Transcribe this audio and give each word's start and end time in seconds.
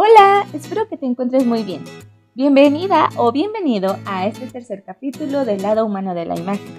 Hola, 0.00 0.46
espero 0.52 0.88
que 0.88 0.96
te 0.96 1.06
encuentres 1.06 1.44
muy 1.44 1.64
bien. 1.64 1.82
Bienvenida 2.36 3.08
o 3.16 3.32
bienvenido 3.32 3.98
a 4.06 4.28
este 4.28 4.46
tercer 4.46 4.84
capítulo 4.84 5.44
del 5.44 5.60
lado 5.60 5.84
humano 5.84 6.14
de 6.14 6.24
la 6.24 6.38
imagen. 6.38 6.72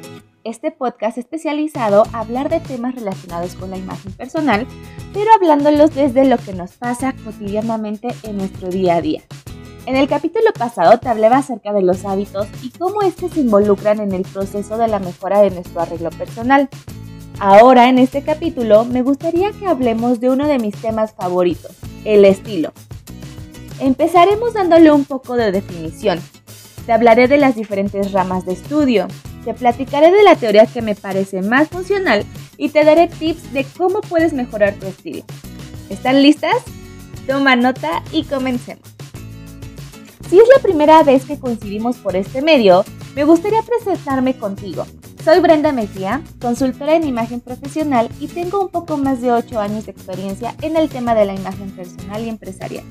Este 0.45 0.71
podcast 0.71 1.17
especializado 1.17 2.03
a 2.13 2.21
hablar 2.21 2.47
de 2.47 2.61
temas 2.61 2.95
relacionados 2.95 3.55
con 3.55 3.71
la 3.71 3.77
imagen 3.77 4.13
personal, 4.13 4.65
pero 5.13 5.29
hablándolos 5.35 5.93
desde 5.93 6.23
lo 6.23 6.37
que 6.37 6.53
nos 6.53 6.77
pasa 6.77 7.13
cotidianamente 7.25 8.07
en 8.23 8.37
nuestro 8.37 8.69
día 8.69 8.95
a 8.95 9.01
día. 9.01 9.21
En 9.85 9.97
el 9.97 10.07
capítulo 10.07 10.53
pasado 10.57 10.97
te 10.99 11.09
hablaba 11.09 11.39
acerca 11.39 11.73
de 11.73 11.81
los 11.81 12.05
hábitos 12.05 12.47
y 12.63 12.69
cómo 12.69 13.01
estos 13.01 13.33
se 13.33 13.41
involucran 13.41 13.99
en 13.99 14.13
el 14.13 14.21
proceso 14.21 14.77
de 14.77 14.87
la 14.87 14.99
mejora 14.99 15.41
de 15.41 15.49
nuestro 15.49 15.81
arreglo 15.81 16.09
personal. 16.11 16.69
Ahora, 17.41 17.89
en 17.89 17.99
este 17.99 18.23
capítulo, 18.23 18.85
me 18.85 19.01
gustaría 19.01 19.51
que 19.51 19.67
hablemos 19.67 20.21
de 20.21 20.29
uno 20.29 20.47
de 20.47 20.57
mis 20.57 20.75
temas 20.77 21.13
favoritos, 21.15 21.75
el 22.05 22.23
estilo. 22.23 22.71
Empezaremos 23.79 24.53
dándole 24.53 24.91
un 24.91 25.05
poco 25.05 25.35
de 25.35 25.51
definición. 25.51 26.19
Te 26.85 26.91
hablaré 26.91 27.27
de 27.27 27.37
las 27.37 27.55
diferentes 27.55 28.11
ramas 28.11 28.45
de 28.45 28.53
estudio, 28.53 29.07
te 29.45 29.53
platicaré 29.53 30.11
de 30.11 30.23
la 30.23 30.35
teoría 30.35 30.65
que 30.65 30.81
me 30.81 30.95
parece 30.95 31.41
más 31.41 31.69
funcional 31.69 32.25
y 32.57 32.69
te 32.69 32.83
daré 32.83 33.07
tips 33.07 33.53
de 33.53 33.65
cómo 33.77 34.01
puedes 34.01 34.33
mejorar 34.33 34.73
tu 34.73 34.87
estilo. 34.87 35.23
¿Están 35.89 36.21
listas? 36.21 36.55
Toma 37.25 37.55
nota 37.55 38.03
y 38.11 38.23
comencemos. 38.23 38.83
Si 40.29 40.37
es 40.37 40.47
la 40.55 40.61
primera 40.61 41.01
vez 41.03 41.25
que 41.25 41.39
coincidimos 41.39 41.97
por 41.97 42.15
este 42.15 42.41
medio, 42.41 42.83
me 43.15 43.23
gustaría 43.23 43.61
presentarme 43.61 44.37
contigo. 44.37 44.85
Soy 45.23 45.39
Brenda 45.39 45.71
Mejía, 45.71 46.21
consultora 46.41 46.95
en 46.95 47.05
imagen 47.05 47.39
profesional 47.39 48.09
y 48.19 48.27
tengo 48.27 48.61
un 48.61 48.69
poco 48.69 48.97
más 48.97 49.21
de 49.21 49.31
8 49.31 49.59
años 49.59 49.85
de 49.85 49.91
experiencia 49.91 50.55
en 50.61 50.75
el 50.75 50.89
tema 50.89 51.15
de 51.15 51.25
la 51.25 51.35
imagen 51.35 51.71
personal 51.71 52.23
y 52.23 52.29
empresarial. 52.29 52.83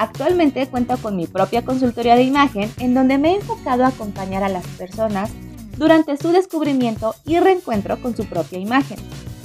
Actualmente 0.00 0.66
cuento 0.66 0.96
con 0.96 1.14
mi 1.14 1.26
propia 1.26 1.62
consultoría 1.62 2.16
de 2.16 2.22
imagen 2.22 2.72
en 2.78 2.94
donde 2.94 3.18
me 3.18 3.32
he 3.32 3.36
enfocado 3.36 3.84
a 3.84 3.88
acompañar 3.88 4.42
a 4.42 4.48
las 4.48 4.66
personas 4.66 5.30
durante 5.76 6.16
su 6.16 6.32
descubrimiento 6.32 7.14
y 7.26 7.38
reencuentro 7.38 8.00
con 8.00 8.16
su 8.16 8.24
propia 8.24 8.58
imagen 8.58 8.96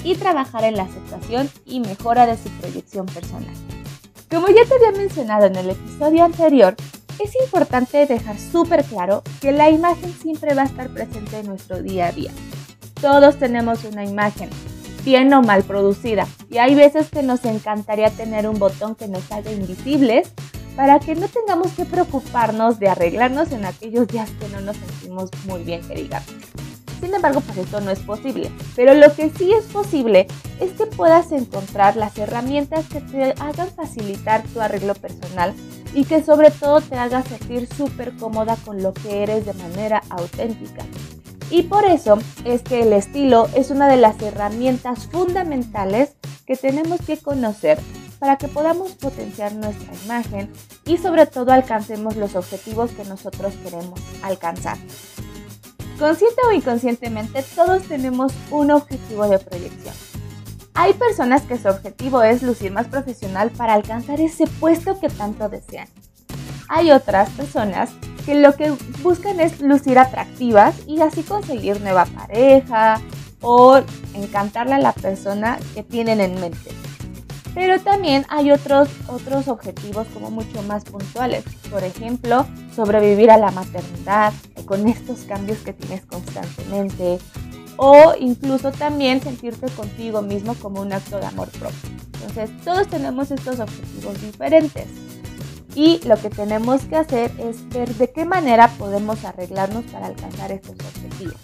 y 0.06 0.16
trabajar 0.16 0.64
en 0.64 0.78
la 0.78 0.84
aceptación 0.84 1.50
y 1.66 1.82
mejora 1.82 2.26
de 2.26 2.38
su 2.38 2.48
proyección 2.62 3.06
personal. 3.06 3.54
Como 4.30 4.48
ya 4.48 4.64
te 4.64 4.76
había 4.76 4.98
mencionado 4.98 5.48
en 5.48 5.58
el 5.58 5.72
episodio 5.72 6.24
anterior, 6.24 6.78
es 7.22 7.36
importante 7.44 8.06
dejar 8.06 8.40
súper 8.40 8.86
claro 8.86 9.24
que 9.42 9.52
la 9.52 9.70
imagen 9.70 10.14
siempre 10.14 10.56
va 10.56 10.62
a 10.62 10.68
estar 10.68 10.88
presente 10.88 11.38
en 11.38 11.48
nuestro 11.48 11.84
día 11.84 12.08
a 12.08 12.12
día. 12.14 12.32
Todos 13.02 13.38
tenemos 13.38 13.84
una 13.84 14.06
imagen, 14.06 14.50
bien 15.04 15.34
o 15.34 15.42
mal 15.42 15.64
producida. 15.64 16.28
Y 16.50 16.58
hay 16.58 16.76
veces 16.76 17.10
que 17.10 17.24
nos 17.24 17.44
encantaría 17.44 18.10
tener 18.10 18.48
un 18.48 18.58
botón 18.58 18.96
que 18.96 19.10
nos 19.10 19.30
haga 19.32 19.52
invisibles 19.52 20.32
para 20.76 21.00
que 21.00 21.16
no 21.16 21.28
tengamos 21.28 21.72
que 21.74 21.86
preocuparnos 21.86 22.80
de 22.80 22.90
arreglarnos 22.90 23.52
en 23.52 23.66
aquellos 23.66 24.08
días 24.08 24.30
que 24.40 24.48
no 24.50 24.62
nos 24.62 24.78
sentimos 24.78 25.30
muy 25.48 25.64
bien, 25.64 25.82
que. 25.88 26.22
Sin 27.02 27.14
embargo, 27.14 27.42
pues 27.42 27.58
esto 27.60 27.82
no 27.82 27.92
es 27.92 28.00
posible. 28.00 28.50
Pero 28.76 28.94
lo 28.94 29.14
que 29.14 29.30
sí 29.30 29.52
es 29.52 29.66
posible 29.66 30.28
es 30.60 30.72
que 30.72 30.86
puedas 30.86 31.32
encontrar 31.32 31.96
las 31.96 32.18
herramientas 32.18 32.86
que 32.88 33.02
te 33.02 33.34
hagan 33.40 33.70
facilitar 33.70 34.44
tu 34.54 34.62
arreglo 34.62 34.96
personal 34.96 35.54
y 35.94 36.06
que 36.06 36.24
sobre 36.24 36.52
todo 36.52 36.82
te 36.82 36.96
haga 36.96 37.24
sentir 37.24 37.68
súper 37.68 38.16
cómoda 38.18 38.58
con 38.66 38.82
lo 38.82 38.94
que 38.94 39.24
eres 39.24 39.46
de 39.46 39.54
manera 39.54 40.02
auténtica. 40.10 40.84
Y 41.52 41.64
por 41.64 41.86
eso 41.86 42.18
es 42.44 42.64
que 42.64 42.82
el 42.82 42.92
estilo 42.92 43.48
es 43.56 43.70
una 43.70 43.88
de 43.88 43.98
las 43.98 44.20
herramientas 44.22 45.08
fundamentales 45.08 46.16
que 46.46 46.56
tenemos 46.56 47.00
que 47.06 47.18
conocer 47.18 47.80
para 48.20 48.38
que 48.38 48.48
podamos 48.48 48.94
potenciar 48.94 49.54
nuestra 49.54 49.94
imagen 50.06 50.52
y 50.86 50.98
sobre 50.98 51.26
todo 51.26 51.52
alcancemos 51.52 52.16
los 52.16 52.36
objetivos 52.36 52.92
que 52.92 53.06
nosotros 53.06 53.54
queremos 53.64 54.00
alcanzar. 54.22 54.78
Consciente 56.00 56.42
o 56.48 56.52
inconscientemente, 56.52 57.44
todos 57.56 57.84
tenemos 57.84 58.34
un 58.52 58.72
objetivo 58.72 59.28
de 59.28 59.40
proyección. 59.40 59.96
Hay 60.74 60.94
personas 60.94 61.44
que 61.44 61.58
su 61.58 61.70
objetivo 61.70 62.22
es 62.22 62.44
lucir 62.44 62.72
más 62.72 62.88
profesional 62.88 63.50
para 63.52 63.74
alcanzar 63.74 64.20
ese 64.20 64.46
puesto 64.46 65.00
que 65.00 65.08
tanto 65.08 65.48
desean. 65.48 65.88
Hay 66.68 66.92
otras 66.92 67.30
personas 67.30 67.92
que 68.26 68.36
lo 68.36 68.56
que 68.56 68.74
buscan 69.02 69.40
es 69.40 69.62
lucir 69.62 69.98
atractivas 69.98 70.76
y 70.86 71.00
así 71.00 71.24
conseguir 71.24 71.80
nueva 71.80 72.06
pareja 72.06 73.00
o 73.42 73.80
encantarle 74.14 74.74
a 74.74 74.80
la 74.80 74.92
persona 74.92 75.60
que 75.74 75.84
tienen 75.84 76.20
en 76.20 76.42
mente. 76.42 76.85
Pero 77.56 77.80
también 77.80 78.26
hay 78.28 78.52
otros, 78.52 78.90
otros 79.08 79.48
objetivos 79.48 80.06
como 80.14 80.30
mucho 80.30 80.62
más 80.64 80.84
puntuales. 80.84 81.46
Por 81.72 81.86
ejemplo, 81.86 82.46
sobrevivir 82.76 83.32
a 83.32 83.38
la 83.38 83.50
maternidad 83.50 84.34
con 84.66 84.88
estos 84.88 85.22
cambios 85.22 85.60
que 85.60 85.72
tienes 85.72 86.06
constantemente. 86.06 87.18
O 87.78 88.14
incluso 88.20 88.72
también 88.74 89.22
sentirte 89.22 89.68
contigo 89.70 90.22
mismo 90.22 90.54
como 90.56 90.82
un 90.82 90.92
acto 90.92 91.18
de 91.18 91.26
amor 91.26 91.50
propio. 91.50 91.90
Entonces, 92.14 92.50
todos 92.64 92.88
tenemos 92.88 93.32
estos 93.32 93.60
objetivos 93.60 94.22
diferentes. 94.22 94.88
Y 95.76 96.00
lo 96.06 96.18
que 96.18 96.30
tenemos 96.30 96.84
que 96.84 96.98
hacer 96.98 97.32
es 97.38 97.68
ver 97.70 97.94
de 97.96 98.12
qué 98.12 98.26
manera 98.26 98.68
podemos 98.78 99.24
arreglarnos 99.24 99.86
para 99.86 100.08
alcanzar 100.08 100.52
estos 100.52 100.72
objetivos. 100.74 101.36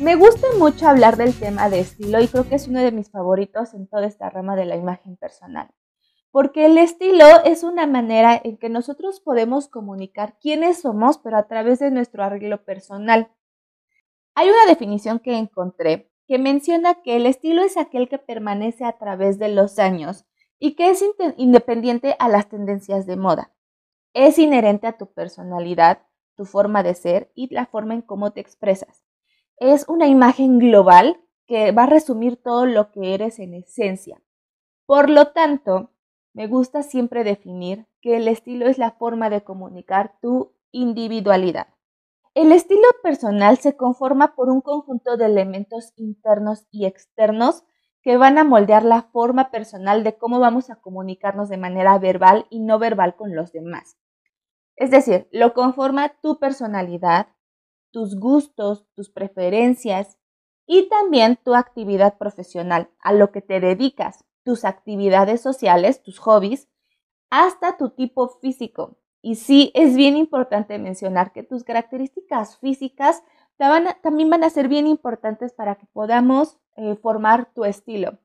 Me 0.00 0.16
gusta 0.16 0.48
mucho 0.58 0.88
hablar 0.88 1.16
del 1.16 1.38
tema 1.38 1.70
de 1.70 1.78
estilo 1.78 2.20
y 2.20 2.26
creo 2.26 2.48
que 2.48 2.56
es 2.56 2.66
uno 2.66 2.80
de 2.80 2.90
mis 2.90 3.10
favoritos 3.10 3.74
en 3.74 3.86
toda 3.86 4.06
esta 4.06 4.28
rama 4.28 4.56
de 4.56 4.64
la 4.64 4.74
imagen 4.74 5.16
personal. 5.16 5.70
Porque 6.32 6.66
el 6.66 6.78
estilo 6.78 7.24
es 7.44 7.62
una 7.62 7.86
manera 7.86 8.40
en 8.42 8.58
que 8.58 8.68
nosotros 8.68 9.20
podemos 9.20 9.68
comunicar 9.68 10.36
quiénes 10.40 10.80
somos, 10.80 11.18
pero 11.18 11.36
a 11.36 11.46
través 11.46 11.78
de 11.78 11.92
nuestro 11.92 12.24
arreglo 12.24 12.64
personal. 12.64 13.30
Hay 14.34 14.48
una 14.48 14.66
definición 14.66 15.20
que 15.20 15.38
encontré 15.38 16.10
que 16.26 16.38
menciona 16.38 17.02
que 17.02 17.16
el 17.16 17.26
estilo 17.26 17.62
es 17.62 17.76
aquel 17.76 18.08
que 18.08 18.18
permanece 18.18 18.84
a 18.84 18.98
través 18.98 19.38
de 19.38 19.48
los 19.48 19.78
años 19.78 20.24
y 20.58 20.74
que 20.74 20.90
es 20.90 21.04
independiente 21.36 22.16
a 22.18 22.28
las 22.28 22.48
tendencias 22.48 23.06
de 23.06 23.16
moda. 23.16 23.52
Es 24.12 24.38
inherente 24.38 24.88
a 24.88 24.96
tu 24.96 25.12
personalidad, 25.12 26.02
tu 26.34 26.46
forma 26.46 26.82
de 26.82 26.94
ser 26.94 27.30
y 27.34 27.52
la 27.54 27.66
forma 27.66 27.94
en 27.94 28.02
cómo 28.02 28.32
te 28.32 28.40
expresas. 28.40 29.04
Es 29.58 29.88
una 29.88 30.06
imagen 30.08 30.58
global 30.58 31.20
que 31.46 31.72
va 31.72 31.84
a 31.84 31.86
resumir 31.86 32.36
todo 32.36 32.66
lo 32.66 32.90
que 32.90 33.14
eres 33.14 33.38
en 33.38 33.54
esencia. 33.54 34.20
Por 34.86 35.10
lo 35.10 35.28
tanto, 35.28 35.90
me 36.32 36.46
gusta 36.48 36.82
siempre 36.82 37.22
definir 37.22 37.86
que 38.00 38.16
el 38.16 38.28
estilo 38.28 38.66
es 38.66 38.78
la 38.78 38.90
forma 38.90 39.30
de 39.30 39.44
comunicar 39.44 40.18
tu 40.20 40.52
individualidad. 40.72 41.68
El 42.34 42.50
estilo 42.50 42.88
personal 43.02 43.58
se 43.58 43.76
conforma 43.76 44.34
por 44.34 44.50
un 44.50 44.60
conjunto 44.60 45.16
de 45.16 45.26
elementos 45.26 45.92
internos 45.96 46.66
y 46.72 46.86
externos 46.86 47.62
que 48.02 48.16
van 48.16 48.36
a 48.38 48.44
moldear 48.44 48.84
la 48.84 49.02
forma 49.02 49.52
personal 49.52 50.02
de 50.02 50.18
cómo 50.18 50.40
vamos 50.40 50.68
a 50.68 50.76
comunicarnos 50.76 51.48
de 51.48 51.56
manera 51.56 51.96
verbal 51.98 52.46
y 52.50 52.58
no 52.58 52.80
verbal 52.80 53.14
con 53.14 53.36
los 53.36 53.52
demás. 53.52 53.96
Es 54.74 54.90
decir, 54.90 55.28
lo 55.30 55.54
conforma 55.54 56.08
tu 56.20 56.40
personalidad, 56.40 57.28
tus 57.94 58.16
gustos, 58.16 58.88
tus 58.94 59.08
preferencias 59.08 60.18
y 60.66 60.88
también 60.88 61.38
tu 61.44 61.54
actividad 61.54 62.18
profesional, 62.18 62.90
a 62.98 63.12
lo 63.12 63.30
que 63.30 63.40
te 63.40 63.60
dedicas, 63.60 64.24
tus 64.42 64.64
actividades 64.64 65.40
sociales, 65.40 66.02
tus 66.02 66.18
hobbies, 66.18 66.68
hasta 67.30 67.76
tu 67.76 67.90
tipo 67.90 68.28
físico. 68.40 68.98
Y 69.22 69.36
sí, 69.36 69.70
es 69.74 69.94
bien 69.94 70.16
importante 70.16 70.76
mencionar 70.80 71.32
que 71.32 71.44
tus 71.44 71.62
características 71.62 72.58
físicas 72.58 73.22
también 74.02 74.28
van 74.28 74.42
a 74.42 74.50
ser 74.50 74.66
bien 74.66 74.88
importantes 74.88 75.52
para 75.52 75.76
que 75.76 75.86
podamos 75.86 76.58
eh, 76.76 76.96
formar 76.96 77.52
tu 77.54 77.64
estilo. 77.64 78.18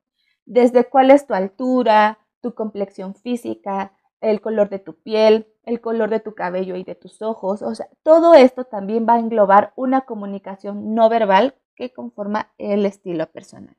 Desde 0.46 0.90
cuál 0.90 1.12
es 1.12 1.28
tu 1.28 1.36
altura, 1.36 2.18
tu 2.42 2.56
complexión 2.56 3.14
física, 3.14 3.94
el 4.22 4.42
color 4.42 4.70
de 4.70 4.80
tu 4.80 4.96
piel, 4.96 5.48
el 5.64 5.82
color 5.82 6.10
de 6.10 6.20
tu 6.20 6.34
cabello 6.36 6.76
y 6.76 6.84
de 6.84 6.96
tus 6.96 7.22
ojos. 7.22 7.62
O 7.62 7.74
sea, 7.76 7.88
todo 8.04 8.34
esto 8.34 8.66
también 8.66 9.06
va 9.08 9.16
a 9.16 9.20
englobar 9.20 9.74
una 9.76 10.02
comunicación 10.02 10.94
no 10.96 11.10
verbal 11.10 11.56
que 11.76 11.94
conforma 11.94 12.52
el 12.58 12.86
estilo 12.86 13.28
personal. 13.32 13.78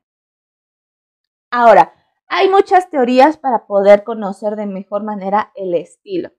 Ahora, 1.51 1.93
hay 2.27 2.49
muchas 2.49 2.89
teorías 2.89 3.37
para 3.37 3.67
poder 3.67 4.03
conocer 4.03 4.55
de 4.55 4.65
mejor 4.65 5.03
manera 5.03 5.51
el 5.55 5.75
estilo. 5.75 6.31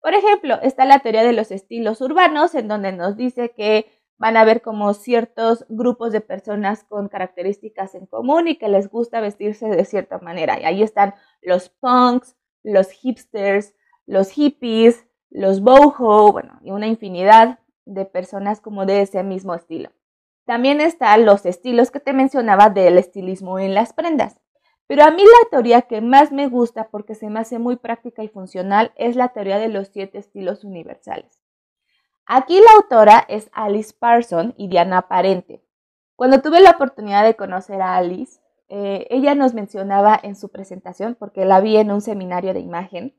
Por 0.00 0.14
ejemplo, 0.14 0.60
está 0.62 0.84
la 0.84 0.98
teoría 0.98 1.24
de 1.24 1.32
los 1.32 1.50
estilos 1.50 2.00
urbanos, 2.00 2.54
en 2.54 2.68
donde 2.68 2.92
nos 2.92 3.16
dice 3.16 3.52
que 3.52 3.90
van 4.18 4.36
a 4.36 4.44
ver 4.44 4.62
como 4.62 4.92
ciertos 4.94 5.64
grupos 5.68 6.12
de 6.12 6.20
personas 6.20 6.84
con 6.84 7.08
características 7.08 7.94
en 7.94 8.06
común 8.06 8.48
y 8.48 8.56
que 8.56 8.68
les 8.68 8.88
gusta 8.88 9.20
vestirse 9.20 9.68
de 9.68 9.84
cierta 9.84 10.18
manera. 10.18 10.60
Y 10.60 10.64
ahí 10.64 10.82
están 10.82 11.14
los 11.42 11.68
punks, 11.68 12.36
los 12.66 12.90
hipsters, 12.90 13.74
los 14.06 14.30
hippies, 14.30 15.06
los 15.30 15.60
boho, 15.60 16.32
bueno, 16.32 16.58
y 16.62 16.72
una 16.72 16.88
infinidad 16.88 17.60
de 17.84 18.04
personas 18.04 18.60
como 18.60 18.86
de 18.86 19.02
ese 19.02 19.22
mismo 19.22 19.54
estilo. 19.54 19.90
También 20.44 20.80
están 20.80 21.24
los 21.24 21.46
estilos 21.46 21.90
que 21.90 22.00
te 22.00 22.12
mencionaba 22.12 22.70
del 22.70 22.98
estilismo 22.98 23.58
en 23.58 23.74
las 23.74 23.92
prendas. 23.92 24.40
Pero 24.88 25.04
a 25.04 25.10
mí 25.10 25.22
la 25.22 25.50
teoría 25.50 25.82
que 25.82 26.00
más 26.00 26.30
me 26.30 26.48
gusta 26.48 26.88
porque 26.90 27.14
se 27.14 27.28
me 27.28 27.40
hace 27.40 27.58
muy 27.58 27.76
práctica 27.76 28.22
y 28.22 28.28
funcional 28.28 28.92
es 28.96 29.16
la 29.16 29.28
teoría 29.28 29.58
de 29.58 29.68
los 29.68 29.88
siete 29.88 30.18
estilos 30.18 30.64
universales. 30.64 31.40
Aquí 32.24 32.58
la 32.60 32.70
autora 32.76 33.24
es 33.28 33.48
Alice 33.52 33.94
Parson 33.98 34.54
y 34.56 34.68
Diana 34.68 35.08
Parente. 35.08 35.62
Cuando 36.14 36.40
tuve 36.40 36.60
la 36.60 36.70
oportunidad 36.70 37.24
de 37.24 37.36
conocer 37.36 37.80
a 37.82 37.96
Alice, 37.96 38.40
eh, 38.68 39.06
ella 39.10 39.34
nos 39.34 39.54
mencionaba 39.54 40.18
en 40.22 40.36
su 40.36 40.48
presentación, 40.48 41.16
porque 41.18 41.44
la 41.44 41.60
vi 41.60 41.76
en 41.76 41.90
un 41.90 42.00
seminario 42.00 42.54
de 42.54 42.60
imagen, 42.60 43.14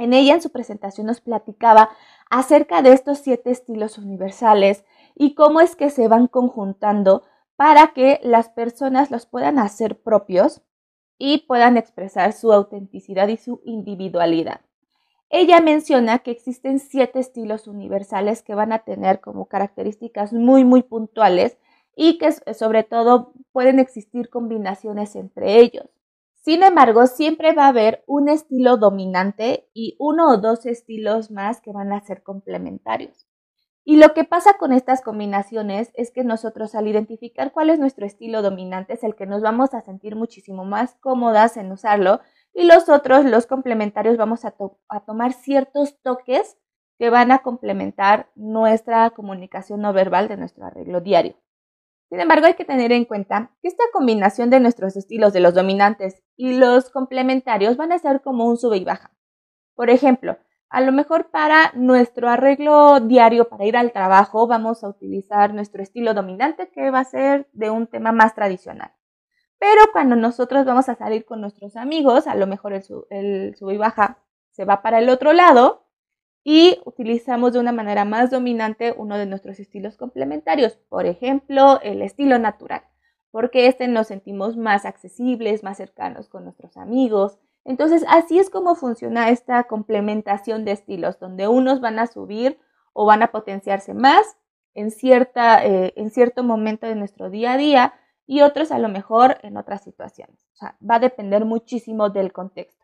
en 0.00 0.14
ella 0.14 0.32
en 0.32 0.40
su 0.40 0.50
presentación 0.50 1.06
nos 1.06 1.20
platicaba 1.20 1.90
acerca 2.30 2.80
de 2.80 2.94
estos 2.94 3.18
siete 3.18 3.50
estilos 3.50 3.98
universales 3.98 4.86
y 5.14 5.34
cómo 5.34 5.60
es 5.60 5.76
que 5.76 5.90
se 5.90 6.08
van 6.08 6.26
conjuntando 6.26 7.24
para 7.54 7.88
que 7.88 8.18
las 8.22 8.48
personas 8.48 9.10
los 9.10 9.26
puedan 9.26 9.58
hacer 9.58 10.00
propios 10.00 10.62
y 11.18 11.44
puedan 11.46 11.76
expresar 11.76 12.32
su 12.32 12.50
autenticidad 12.50 13.28
y 13.28 13.36
su 13.36 13.60
individualidad. 13.66 14.62
Ella 15.28 15.60
menciona 15.60 16.20
que 16.20 16.30
existen 16.30 16.78
siete 16.80 17.20
estilos 17.20 17.68
universales 17.68 18.42
que 18.42 18.54
van 18.54 18.72
a 18.72 18.78
tener 18.78 19.20
como 19.20 19.48
características 19.48 20.32
muy, 20.32 20.64
muy 20.64 20.82
puntuales 20.82 21.58
y 21.94 22.18
que 22.18 22.32
sobre 22.54 22.84
todo 22.84 23.32
pueden 23.52 23.78
existir 23.78 24.30
combinaciones 24.30 25.16
entre 25.16 25.60
ellos. 25.60 25.86
Sin 26.42 26.62
embargo, 26.62 27.06
siempre 27.06 27.52
va 27.52 27.66
a 27.66 27.68
haber 27.68 28.02
un 28.06 28.28
estilo 28.28 28.78
dominante 28.78 29.68
y 29.74 29.96
uno 29.98 30.30
o 30.30 30.36
dos 30.38 30.64
estilos 30.64 31.30
más 31.30 31.60
que 31.60 31.72
van 31.72 31.92
a 31.92 32.00
ser 32.00 32.22
complementarios. 32.22 33.26
Y 33.84 33.96
lo 33.96 34.14
que 34.14 34.24
pasa 34.24 34.54
con 34.58 34.72
estas 34.72 35.02
combinaciones 35.02 35.90
es 35.94 36.10
que 36.10 36.22
nosotros 36.22 36.74
al 36.74 36.86
identificar 36.86 37.52
cuál 37.52 37.70
es 37.70 37.78
nuestro 37.78 38.06
estilo 38.06 38.42
dominante 38.42 38.94
es 38.94 39.04
el 39.04 39.14
que 39.14 39.26
nos 39.26 39.42
vamos 39.42 39.74
a 39.74 39.80
sentir 39.80 40.16
muchísimo 40.16 40.64
más 40.64 40.94
cómodas 41.00 41.56
en 41.56 41.72
usarlo 41.72 42.20
y 42.52 42.64
los 42.64 42.88
otros, 42.88 43.24
los 43.24 43.46
complementarios, 43.46 44.16
vamos 44.16 44.44
a, 44.44 44.54
tomar 45.06 45.32
ciertos 45.32 46.00
toques 46.02 46.56
que 46.98 47.10
van 47.10 47.32
a 47.32 47.38
complementar 47.38 48.30
nuestra 48.34 49.10
comunicación 49.10 49.80
no 49.80 49.92
verbal 49.92 50.28
de 50.28 50.36
nuestro 50.36 50.66
arreglo 50.66 51.00
diario. 51.00 51.36
Sin 52.10 52.20
embargo, 52.20 52.46
hay 52.46 52.54
que 52.54 52.64
tener 52.64 52.90
en 52.90 53.04
cuenta 53.04 53.52
que 53.62 53.68
esta 53.68 53.84
combinación 53.92 54.50
de 54.50 54.58
nuestros 54.58 54.96
estilos 54.96 55.32
de 55.32 55.38
los 55.38 55.54
dominantes 55.54 56.22
y 56.36 56.58
los 56.58 56.90
complementarios 56.90 57.76
van 57.76 57.92
a 57.92 57.98
ser 58.00 58.20
como 58.20 58.46
un 58.46 58.58
sube 58.58 58.78
y 58.78 58.84
baja. 58.84 59.12
Por 59.76 59.90
ejemplo, 59.90 60.36
a 60.68 60.80
lo 60.80 60.90
mejor 60.90 61.30
para 61.30 61.70
nuestro 61.74 62.28
arreglo 62.28 62.98
diario 62.98 63.48
para 63.48 63.64
ir 63.64 63.76
al 63.76 63.92
trabajo 63.92 64.48
vamos 64.48 64.82
a 64.82 64.88
utilizar 64.88 65.54
nuestro 65.54 65.84
estilo 65.84 66.12
dominante 66.12 66.70
que 66.70 66.90
va 66.90 66.98
a 66.98 67.04
ser 67.04 67.48
de 67.52 67.70
un 67.70 67.86
tema 67.86 68.10
más 68.10 68.34
tradicional. 68.34 68.92
Pero 69.60 69.82
cuando 69.92 70.16
nosotros 70.16 70.64
vamos 70.64 70.88
a 70.88 70.96
salir 70.96 71.24
con 71.24 71.40
nuestros 71.40 71.76
amigos, 71.76 72.26
a 72.26 72.34
lo 72.34 72.48
mejor 72.48 72.72
el, 72.72 73.54
sub 73.56 73.70
y 73.70 73.76
baja 73.76 74.18
se 74.50 74.64
va 74.64 74.82
para 74.82 74.98
el 74.98 75.10
otro 75.10 75.32
lado 75.32 75.86
y 76.42 76.80
utilizamos 76.84 77.52
de 77.52 77.60
una 77.60 77.72
manera 77.72 78.04
más 78.04 78.30
dominante 78.30 78.94
uno 78.96 79.18
de 79.18 79.26
nuestros 79.26 79.60
estilos 79.60 79.96
complementarios, 79.96 80.76
por 80.88 81.06
ejemplo, 81.06 81.80
el 81.82 82.02
estilo 82.02 82.38
natural, 82.38 82.82
porque 83.30 83.66
este 83.66 83.88
nos 83.88 84.08
sentimos 84.08 84.56
más 84.56 84.84
accesibles, 84.84 85.62
más 85.62 85.76
cercanos 85.76 86.28
con 86.28 86.44
nuestros 86.44 86.76
amigos, 86.76 87.38
entonces, 87.64 88.04
así 88.08 88.38
es 88.38 88.50
como 88.50 88.74
funciona 88.74 89.28
esta 89.28 89.64
complementación 89.64 90.64
de 90.64 90.72
estilos, 90.72 91.18
donde 91.18 91.48
unos 91.48 91.80
van 91.80 91.98
a 91.98 92.06
subir 92.06 92.58
o 92.92 93.06
van 93.06 93.22
a 93.22 93.32
potenciarse 93.32 93.94
más 93.94 94.36
en, 94.74 94.90
cierta, 94.90 95.64
eh, 95.64 95.92
en 95.96 96.10
cierto 96.10 96.42
momento 96.42 96.86
de 96.86 96.94
nuestro 96.94 97.30
día 97.30 97.52
a 97.52 97.56
día 97.56 97.94
y 98.26 98.40
otros 98.42 98.72
a 98.72 98.78
lo 98.78 98.88
mejor 98.88 99.38
en 99.42 99.56
otras 99.56 99.82
situaciones. 99.82 100.46
O 100.52 100.56
sea, 100.56 100.76
va 100.88 100.96
a 100.96 101.00
depender 101.00 101.44
muchísimo 101.44 102.08
del 102.10 102.32
contexto. 102.32 102.79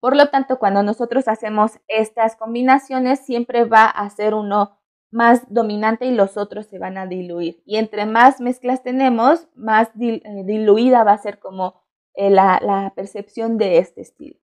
Por 0.00 0.16
lo 0.16 0.28
tanto, 0.28 0.58
cuando 0.58 0.82
nosotros 0.82 1.28
hacemos 1.28 1.78
estas 1.88 2.36
combinaciones, 2.36 3.20
siempre 3.20 3.64
va 3.64 3.86
a 3.86 4.08
ser 4.10 4.34
uno 4.34 4.78
más 5.10 5.42
dominante 5.48 6.06
y 6.06 6.14
los 6.14 6.36
otros 6.36 6.66
se 6.66 6.78
van 6.78 6.98
a 6.98 7.06
diluir. 7.06 7.62
Y 7.64 7.76
entre 7.76 8.06
más 8.06 8.40
mezclas 8.40 8.82
tenemos, 8.82 9.48
más 9.54 9.88
eh, 10.00 10.20
diluida 10.44 11.04
va 11.04 11.12
a 11.12 11.18
ser 11.18 11.38
como 11.38 11.82
eh, 12.14 12.30
la, 12.30 12.92
percepción 12.94 13.58
de 13.58 13.78
este 13.78 14.00
estilo. 14.02 14.38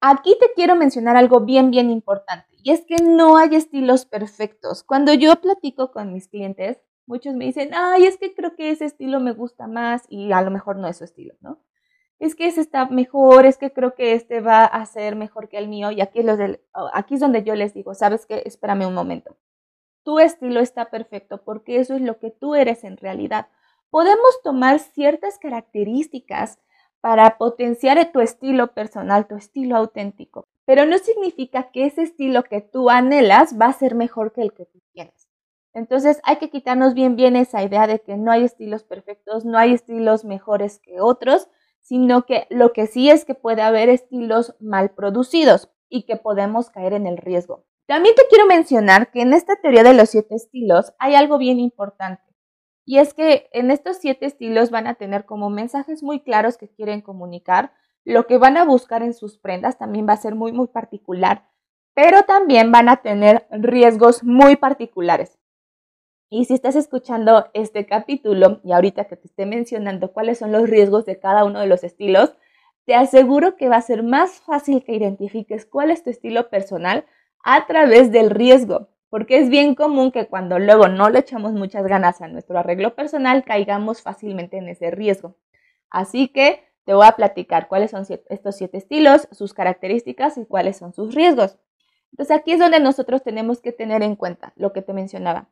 Aquí 0.00 0.36
te 0.38 0.52
quiero 0.54 0.76
mencionar 0.76 1.16
algo 1.16 1.40
bien, 1.40 1.70
bien 1.70 1.90
importante, 1.90 2.54
y 2.62 2.70
es 2.70 2.84
que 2.84 2.96
no 2.96 3.38
hay 3.38 3.54
estilos 3.54 4.04
perfectos. 4.04 4.82
Cuando 4.82 5.14
yo 5.14 5.34
platico 5.40 5.90
con 5.90 6.12
mis 6.12 6.28
clientes, 6.28 6.78
muchos 7.06 7.34
me 7.34 7.46
dicen, 7.46 7.70
ay, 7.74 8.04
es 8.04 8.18
que 8.18 8.34
creo 8.34 8.54
que 8.54 8.70
ese 8.70 8.84
estilo 8.84 9.20
me 9.20 9.32
gusta 9.32 9.66
más 9.66 10.04
y 10.08 10.32
a 10.32 10.42
lo 10.42 10.50
mejor 10.50 10.76
no 10.76 10.88
es 10.88 10.98
su 10.98 11.04
estilo, 11.04 11.34
¿no? 11.40 11.60
Es 12.18 12.34
que 12.34 12.46
ese 12.46 12.62
está 12.62 12.86
mejor, 12.86 13.44
es 13.44 13.58
que 13.58 13.72
creo 13.72 13.94
que 13.94 14.14
este 14.14 14.40
va 14.40 14.64
a 14.64 14.86
ser 14.86 15.16
mejor 15.16 15.48
que 15.48 15.58
el 15.58 15.68
mío 15.68 15.90
y 15.90 16.00
aquí 16.00 16.20
es, 16.20 16.26
aquí 16.92 17.14
es 17.14 17.20
donde 17.20 17.42
yo 17.42 17.54
les 17.54 17.74
digo, 17.74 17.94
¿sabes 17.94 18.24
qué? 18.26 18.42
Espérame 18.46 18.86
un 18.86 18.94
momento. 18.94 19.36
Tu 20.02 20.18
estilo 20.18 20.60
está 20.60 20.88
perfecto 20.88 21.42
porque 21.44 21.78
eso 21.78 21.94
es 21.94 22.00
lo 22.00 22.18
que 22.18 22.30
tú 22.30 22.54
eres 22.54 22.84
en 22.84 22.96
realidad. 22.96 23.48
Podemos 23.90 24.40
tomar 24.42 24.78
ciertas 24.78 25.38
características 25.38 26.58
para 27.00 27.38
potenciar 27.38 28.12
tu 28.12 28.20
estilo 28.20 28.72
personal, 28.72 29.26
tu 29.26 29.36
estilo 29.36 29.76
auténtico. 29.76 30.48
Pero 30.64 30.86
no 30.86 30.98
significa 30.98 31.70
que 31.70 31.86
ese 31.86 32.02
estilo 32.02 32.42
que 32.42 32.60
tú 32.60 32.90
anhelas 32.90 33.56
va 33.60 33.66
a 33.66 33.72
ser 33.72 33.94
mejor 33.94 34.32
que 34.32 34.42
el 34.42 34.52
que 34.52 34.64
tú 34.66 34.80
tienes. 34.92 35.28
Entonces 35.72 36.20
hay 36.24 36.36
que 36.36 36.50
quitarnos 36.50 36.94
bien 36.94 37.16
bien 37.16 37.36
esa 37.36 37.62
idea 37.62 37.86
de 37.86 38.00
que 38.00 38.16
no 38.16 38.32
hay 38.32 38.44
estilos 38.44 38.82
perfectos, 38.82 39.44
no 39.44 39.58
hay 39.58 39.74
estilos 39.74 40.24
mejores 40.24 40.78
que 40.78 41.00
otros, 41.00 41.48
sino 41.86 42.26
que 42.26 42.48
lo 42.50 42.72
que 42.72 42.88
sí 42.88 43.10
es 43.10 43.24
que 43.24 43.36
puede 43.36 43.62
haber 43.62 43.88
estilos 43.88 44.56
mal 44.58 44.90
producidos 44.90 45.70
y 45.88 46.02
que 46.02 46.16
podemos 46.16 46.68
caer 46.68 46.92
en 46.92 47.06
el 47.06 47.16
riesgo. 47.16 47.64
También 47.86 48.16
te 48.16 48.22
quiero 48.28 48.44
mencionar 48.46 49.12
que 49.12 49.22
en 49.22 49.32
esta 49.32 49.54
teoría 49.54 49.84
de 49.84 49.94
los 49.94 50.10
siete 50.10 50.34
estilos 50.34 50.92
hay 50.98 51.14
algo 51.14 51.38
bien 51.38 51.60
importante. 51.60 52.24
Y 52.84 52.98
es 52.98 53.14
que 53.14 53.48
en 53.52 53.70
estos 53.70 53.98
siete 53.98 54.26
estilos 54.26 54.70
van 54.70 54.88
a 54.88 54.94
tener 54.94 55.26
como 55.26 55.48
mensajes 55.48 56.02
muy 56.02 56.24
claros 56.24 56.56
que 56.56 56.68
quieren 56.68 57.02
comunicar. 57.02 57.72
Lo 58.04 58.26
que 58.26 58.38
van 58.38 58.56
a 58.56 58.64
buscar 58.64 59.04
en 59.04 59.14
sus 59.14 59.38
prendas 59.38 59.78
también 59.78 60.08
va 60.08 60.14
a 60.14 60.16
ser 60.16 60.34
muy, 60.34 60.50
muy 60.50 60.66
particular, 60.66 61.48
pero 61.94 62.24
también 62.24 62.72
van 62.72 62.88
a 62.88 62.96
tener 62.96 63.46
riesgos 63.50 64.24
muy 64.24 64.56
particulares. 64.56 65.38
Y 66.28 66.44
si 66.46 66.54
estás 66.54 66.76
escuchando 66.76 67.48
este 67.54 67.86
capítulo 67.86 68.60
y 68.64 68.72
ahorita 68.72 69.04
que 69.04 69.16
te 69.16 69.28
esté 69.28 69.46
mencionando 69.46 70.12
cuáles 70.12 70.38
son 70.38 70.52
los 70.52 70.68
riesgos 70.68 71.04
de 71.06 71.18
cada 71.18 71.44
uno 71.44 71.60
de 71.60 71.66
los 71.66 71.84
estilos, 71.84 72.34
te 72.84 72.94
aseguro 72.94 73.56
que 73.56 73.68
va 73.68 73.76
a 73.76 73.82
ser 73.82 74.02
más 74.02 74.40
fácil 74.40 74.84
que 74.84 74.94
identifiques 74.94 75.66
cuál 75.66 75.90
es 75.90 76.02
tu 76.02 76.10
estilo 76.10 76.48
personal 76.50 77.04
a 77.44 77.66
través 77.66 78.12
del 78.12 78.30
riesgo 78.30 78.88
porque 79.08 79.38
es 79.38 79.48
bien 79.48 79.74
común 79.74 80.10
que 80.10 80.26
cuando 80.26 80.58
luego 80.58 80.88
no 80.88 81.08
le 81.08 81.20
echamos 81.20 81.52
muchas 81.52 81.86
ganas 81.86 82.20
a 82.20 82.28
nuestro 82.28 82.58
arreglo 82.58 82.94
personal, 82.94 83.44
caigamos 83.44 84.02
fácilmente 84.02 84.58
en 84.58 84.68
ese 84.68 84.90
riesgo. 84.90 85.36
Así 85.90 86.28
que 86.28 86.64
te 86.84 86.94
voy 86.94 87.06
a 87.06 87.12
platicar 87.12 87.68
cuáles 87.68 87.92
son 87.92 88.04
estos 88.28 88.56
siete 88.56 88.78
estilos, 88.78 89.28
sus 89.32 89.54
características 89.54 90.38
y 90.38 90.44
cuáles 90.44 90.76
son 90.76 90.92
sus 90.92 91.14
riesgos. 91.14 91.58
Entonces 92.12 92.36
aquí 92.36 92.52
es 92.52 92.58
donde 92.58 92.80
nosotros 92.80 93.22
tenemos 93.22 93.60
que 93.60 93.72
tener 93.72 94.02
en 94.02 94.16
cuenta 94.16 94.52
lo 94.56 94.72
que 94.72 94.82
te 94.82 94.92
mencionaba. 94.92 95.48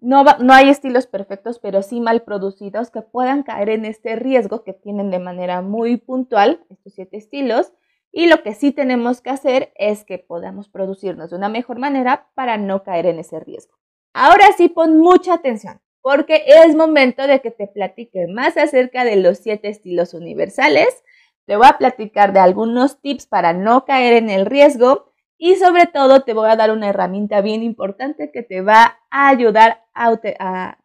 No, 0.00 0.24
no 0.24 0.52
hay 0.52 0.68
estilos 0.68 1.06
perfectos, 1.06 1.58
pero 1.58 1.82
sí 1.82 2.00
mal 2.00 2.22
producidos 2.22 2.90
que 2.90 3.02
puedan 3.02 3.42
caer 3.42 3.68
en 3.68 3.84
este 3.84 4.14
riesgo 4.14 4.62
que 4.62 4.72
tienen 4.72 5.10
de 5.10 5.18
manera 5.18 5.60
muy 5.60 5.96
puntual 5.96 6.64
estos 6.70 6.94
siete 6.94 7.16
estilos 7.16 7.72
y 8.12 8.26
lo 8.26 8.42
que 8.42 8.54
sí 8.54 8.72
tenemos 8.72 9.20
que 9.20 9.30
hacer 9.30 9.72
es 9.74 10.04
que 10.04 10.18
podamos 10.18 10.68
producirnos 10.68 11.30
de 11.30 11.36
una 11.36 11.48
mejor 11.48 11.78
manera 11.78 12.28
para 12.34 12.56
no 12.56 12.82
caer 12.82 13.06
en 13.06 13.18
ese 13.18 13.40
riesgo. 13.40 13.76
Ahora 14.14 14.46
sí, 14.56 14.68
pon 14.68 14.98
mucha 14.98 15.34
atención, 15.34 15.80
porque 16.00 16.44
es 16.46 16.74
momento 16.74 17.26
de 17.26 17.40
que 17.40 17.50
te 17.50 17.66
platique 17.66 18.26
más 18.28 18.56
acerca 18.56 19.04
de 19.04 19.16
los 19.16 19.38
siete 19.38 19.68
estilos 19.68 20.14
universales. 20.14 20.88
Te 21.44 21.56
voy 21.56 21.66
a 21.68 21.78
platicar 21.78 22.32
de 22.32 22.40
algunos 22.40 23.00
tips 23.00 23.26
para 23.26 23.52
no 23.52 23.84
caer 23.84 24.14
en 24.14 24.30
el 24.30 24.46
riesgo 24.46 25.12
y 25.38 25.54
sobre 25.54 25.86
todo 25.86 26.22
te 26.22 26.34
voy 26.34 26.50
a 26.50 26.56
dar 26.56 26.72
una 26.72 26.88
herramienta 26.88 27.40
bien 27.40 27.62
importante 27.62 28.32
que 28.32 28.42
te 28.42 28.60
va 28.60 28.98
a 29.10 29.28
ayudar 29.28 29.84
a, 29.94 30.76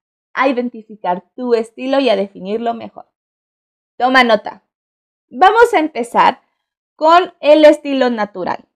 identificar 0.48 1.24
tu 1.36 1.56
estilo 1.56 2.00
y 2.00 2.10
a 2.10 2.16
definirlo 2.16 2.74
mejor. 2.76 3.08
Toma 3.98 4.24
nota. 4.24 4.64
Vamos 5.30 5.74
a 5.74 5.80
empezar 5.80 6.42
con 6.96 7.34
el 7.40 7.66
estilo 7.66 8.12
natural. 8.12 8.68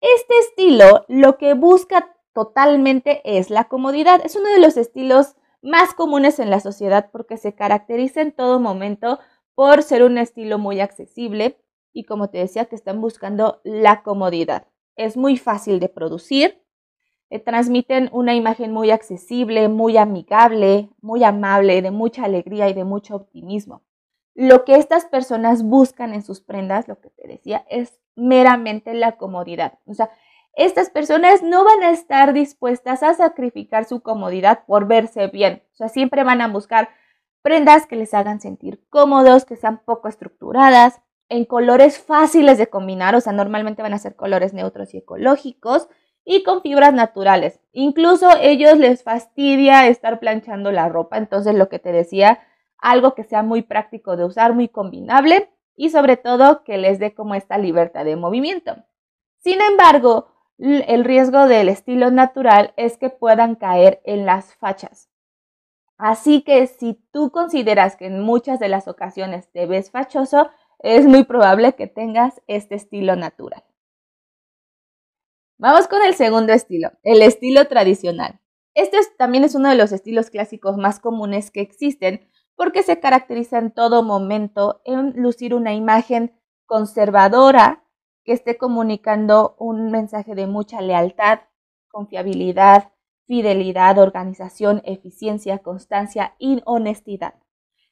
Este 0.00 0.38
estilo 0.38 1.06
lo 1.08 1.38
que 1.38 1.54
busca 1.54 2.14
totalmente 2.34 3.22
es 3.24 3.48
la 3.50 3.64
comodidad. 3.64 4.20
Es 4.24 4.36
uno 4.36 4.50
de 4.50 4.60
los 4.60 4.76
estilos 4.76 5.36
más 5.62 5.94
comunes 5.94 6.38
en 6.38 6.50
la 6.50 6.60
sociedad 6.60 7.10
porque 7.10 7.38
se 7.38 7.54
caracteriza 7.54 8.20
en 8.20 8.32
todo 8.32 8.60
momento 8.60 9.20
por 9.54 9.82
ser 9.82 10.02
un 10.02 10.18
estilo 10.18 10.58
muy 10.58 10.80
accesible 10.80 11.58
y 11.92 12.04
como 12.04 12.28
te 12.28 12.38
decía 12.38 12.66
que 12.66 12.74
están 12.74 13.00
buscando 13.00 13.60
la 13.64 14.02
comodidad. 14.02 14.71
Es 14.96 15.16
muy 15.16 15.36
fácil 15.36 15.80
de 15.80 15.88
producir, 15.88 16.62
eh, 17.30 17.38
transmiten 17.38 18.10
una 18.12 18.34
imagen 18.34 18.72
muy 18.72 18.90
accesible, 18.90 19.68
muy 19.68 19.96
amigable, 19.96 20.90
muy 21.00 21.24
amable, 21.24 21.80
de 21.80 21.90
mucha 21.90 22.24
alegría 22.24 22.68
y 22.68 22.74
de 22.74 22.84
mucho 22.84 23.16
optimismo. 23.16 23.82
lo 24.34 24.64
que 24.64 24.76
estas 24.76 25.04
personas 25.04 25.62
buscan 25.62 26.14
en 26.14 26.22
sus 26.22 26.40
prendas, 26.40 26.88
lo 26.88 26.98
que 27.00 27.10
te 27.10 27.28
decía, 27.28 27.66
es 27.68 28.00
meramente 28.16 28.94
la 28.94 29.18
comodidad. 29.18 29.78
O 29.86 29.94
sea, 29.94 30.10
estas 30.54 30.90
personas 30.90 31.42
no 31.42 31.64
van 31.64 31.82
a 31.82 31.90
estar 31.90 32.32
dispuestas 32.32 33.02
a 33.02 33.14
sacrificar 33.14 33.84
su 33.84 34.00
comodidad 34.02 34.64
por 34.66 34.86
verse 34.86 35.26
bien. 35.28 35.62
O 35.72 35.76
sea, 35.76 35.88
siempre 35.88 36.24
van 36.24 36.40
a 36.40 36.48
buscar 36.48 36.88
prendas 37.42 37.86
que 37.86 37.96
les 37.96 38.14
hagan 38.14 38.40
sentir 38.40 38.82
cómodos, 38.88 39.44
que 39.44 39.56
sean 39.56 39.82
poco 39.84 40.08
estructuradas, 40.08 41.00
en 41.32 41.46
colores 41.46 41.98
fáciles 41.98 42.58
de 42.58 42.68
combinar, 42.68 43.14
o 43.14 43.20
sea, 43.22 43.32
normalmente 43.32 43.80
van 43.80 43.94
a 43.94 43.98
ser 43.98 44.16
colores 44.16 44.52
neutros 44.52 44.92
y 44.92 44.98
ecológicos 44.98 45.88
y 46.26 46.42
con 46.42 46.60
fibras 46.60 46.92
naturales. 46.92 47.58
Incluso 47.72 48.28
ellos 48.38 48.76
les 48.76 49.02
fastidia 49.02 49.88
estar 49.88 50.20
planchando 50.20 50.70
la 50.72 50.90
ropa, 50.90 51.16
entonces 51.16 51.54
lo 51.54 51.70
que 51.70 51.78
te 51.78 51.90
decía, 51.90 52.40
algo 52.76 53.14
que 53.14 53.24
sea 53.24 53.42
muy 53.42 53.62
práctico 53.62 54.18
de 54.18 54.26
usar, 54.26 54.52
muy 54.52 54.68
combinable 54.68 55.48
y 55.74 55.88
sobre 55.88 56.18
todo 56.18 56.64
que 56.64 56.76
les 56.76 56.98
dé 56.98 57.14
como 57.14 57.34
esta 57.34 57.56
libertad 57.56 58.04
de 58.04 58.16
movimiento. 58.16 58.76
Sin 59.38 59.62
embargo, 59.62 60.26
el 60.58 61.02
riesgo 61.02 61.46
del 61.46 61.70
estilo 61.70 62.10
natural 62.10 62.74
es 62.76 62.98
que 62.98 63.08
puedan 63.08 63.54
caer 63.54 64.02
en 64.04 64.26
las 64.26 64.54
fachas. 64.56 65.08
Así 65.96 66.42
que 66.42 66.66
si 66.66 66.94
tú 67.10 67.30
consideras 67.30 67.96
que 67.96 68.06
en 68.06 68.20
muchas 68.20 68.58
de 68.58 68.68
las 68.68 68.86
ocasiones 68.86 69.50
te 69.50 69.66
ves 69.66 69.90
fachoso, 69.90 70.50
es 70.82 71.06
muy 71.06 71.24
probable 71.24 71.74
que 71.74 71.86
tengas 71.86 72.40
este 72.46 72.74
estilo 72.74 73.16
natural. 73.16 73.64
Vamos 75.58 75.86
con 75.86 76.02
el 76.02 76.14
segundo 76.14 76.52
estilo, 76.52 76.90
el 77.02 77.22
estilo 77.22 77.66
tradicional. 77.68 78.40
Este 78.74 78.98
también 79.16 79.44
es 79.44 79.54
uno 79.54 79.68
de 79.68 79.76
los 79.76 79.92
estilos 79.92 80.30
clásicos 80.30 80.76
más 80.76 80.98
comunes 80.98 81.50
que 81.50 81.60
existen 81.60 82.28
porque 82.56 82.82
se 82.82 83.00
caracteriza 83.00 83.58
en 83.58 83.70
todo 83.70 84.02
momento 84.02 84.82
en 84.84 85.12
lucir 85.14 85.54
una 85.54 85.74
imagen 85.74 86.38
conservadora 86.66 87.84
que 88.24 88.32
esté 88.32 88.56
comunicando 88.56 89.56
un 89.58 89.90
mensaje 89.90 90.34
de 90.34 90.46
mucha 90.46 90.80
lealtad, 90.80 91.40
confiabilidad, 91.88 92.92
fidelidad, 93.26 93.98
organización, 93.98 94.82
eficiencia, 94.84 95.58
constancia 95.58 96.34
y 96.38 96.62
honestidad. 96.64 97.34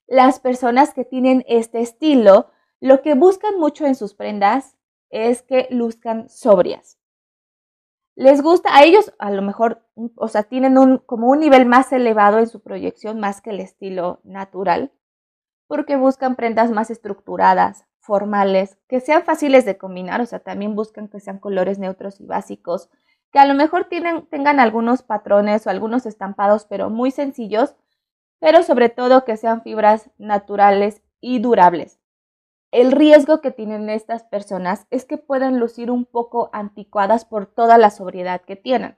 Las 0.06 0.40
personas 0.40 0.92
que 0.92 1.04
tienen 1.04 1.44
este 1.46 1.80
estilo, 1.80 2.50
lo 2.80 3.02
que 3.02 3.14
buscan 3.14 3.58
mucho 3.58 3.86
en 3.86 3.94
sus 3.94 4.14
prendas 4.14 4.76
es 5.10 5.42
que 5.42 5.68
luzcan 5.70 6.28
sobrias. 6.28 6.98
Les 8.16 8.42
gusta, 8.42 8.74
a 8.76 8.84
ellos 8.84 9.12
a 9.18 9.30
lo 9.30 9.42
mejor, 9.42 9.86
o 10.16 10.28
sea, 10.28 10.42
tienen 10.42 10.78
un, 10.78 10.98
como 10.98 11.28
un 11.28 11.40
nivel 11.40 11.66
más 11.66 11.92
elevado 11.92 12.38
en 12.38 12.48
su 12.48 12.60
proyección 12.60 13.20
más 13.20 13.40
que 13.40 13.50
el 13.50 13.60
estilo 13.60 14.20
natural, 14.24 14.92
porque 15.66 15.96
buscan 15.96 16.36
prendas 16.36 16.70
más 16.70 16.90
estructuradas, 16.90 17.86
formales, 18.00 18.76
que 18.88 19.00
sean 19.00 19.22
fáciles 19.22 19.64
de 19.64 19.78
combinar, 19.78 20.20
o 20.20 20.26
sea, 20.26 20.40
también 20.40 20.74
buscan 20.74 21.08
que 21.08 21.20
sean 21.20 21.38
colores 21.38 21.78
neutros 21.78 22.20
y 22.20 22.26
básicos, 22.26 22.90
que 23.30 23.38
a 23.38 23.46
lo 23.46 23.54
mejor 23.54 23.88
tengan 23.88 24.58
algunos 24.58 25.02
patrones 25.02 25.66
o 25.66 25.70
algunos 25.70 26.06
estampados, 26.06 26.66
pero 26.68 26.90
muy 26.90 27.12
sencillos, 27.12 27.76
pero 28.40 28.62
sobre 28.62 28.88
todo 28.88 29.24
que 29.24 29.36
sean 29.36 29.62
fibras 29.62 30.10
naturales 30.18 31.02
y 31.20 31.38
durables. 31.38 31.99
El 32.70 32.92
riesgo 32.92 33.40
que 33.40 33.50
tienen 33.50 33.90
estas 33.90 34.22
personas 34.24 34.86
es 34.90 35.04
que 35.04 35.18
pueden 35.18 35.58
lucir 35.58 35.90
un 35.90 36.04
poco 36.04 36.50
anticuadas 36.52 37.24
por 37.24 37.46
toda 37.46 37.78
la 37.78 37.90
sobriedad 37.90 38.42
que 38.42 38.56
tienen. 38.56 38.96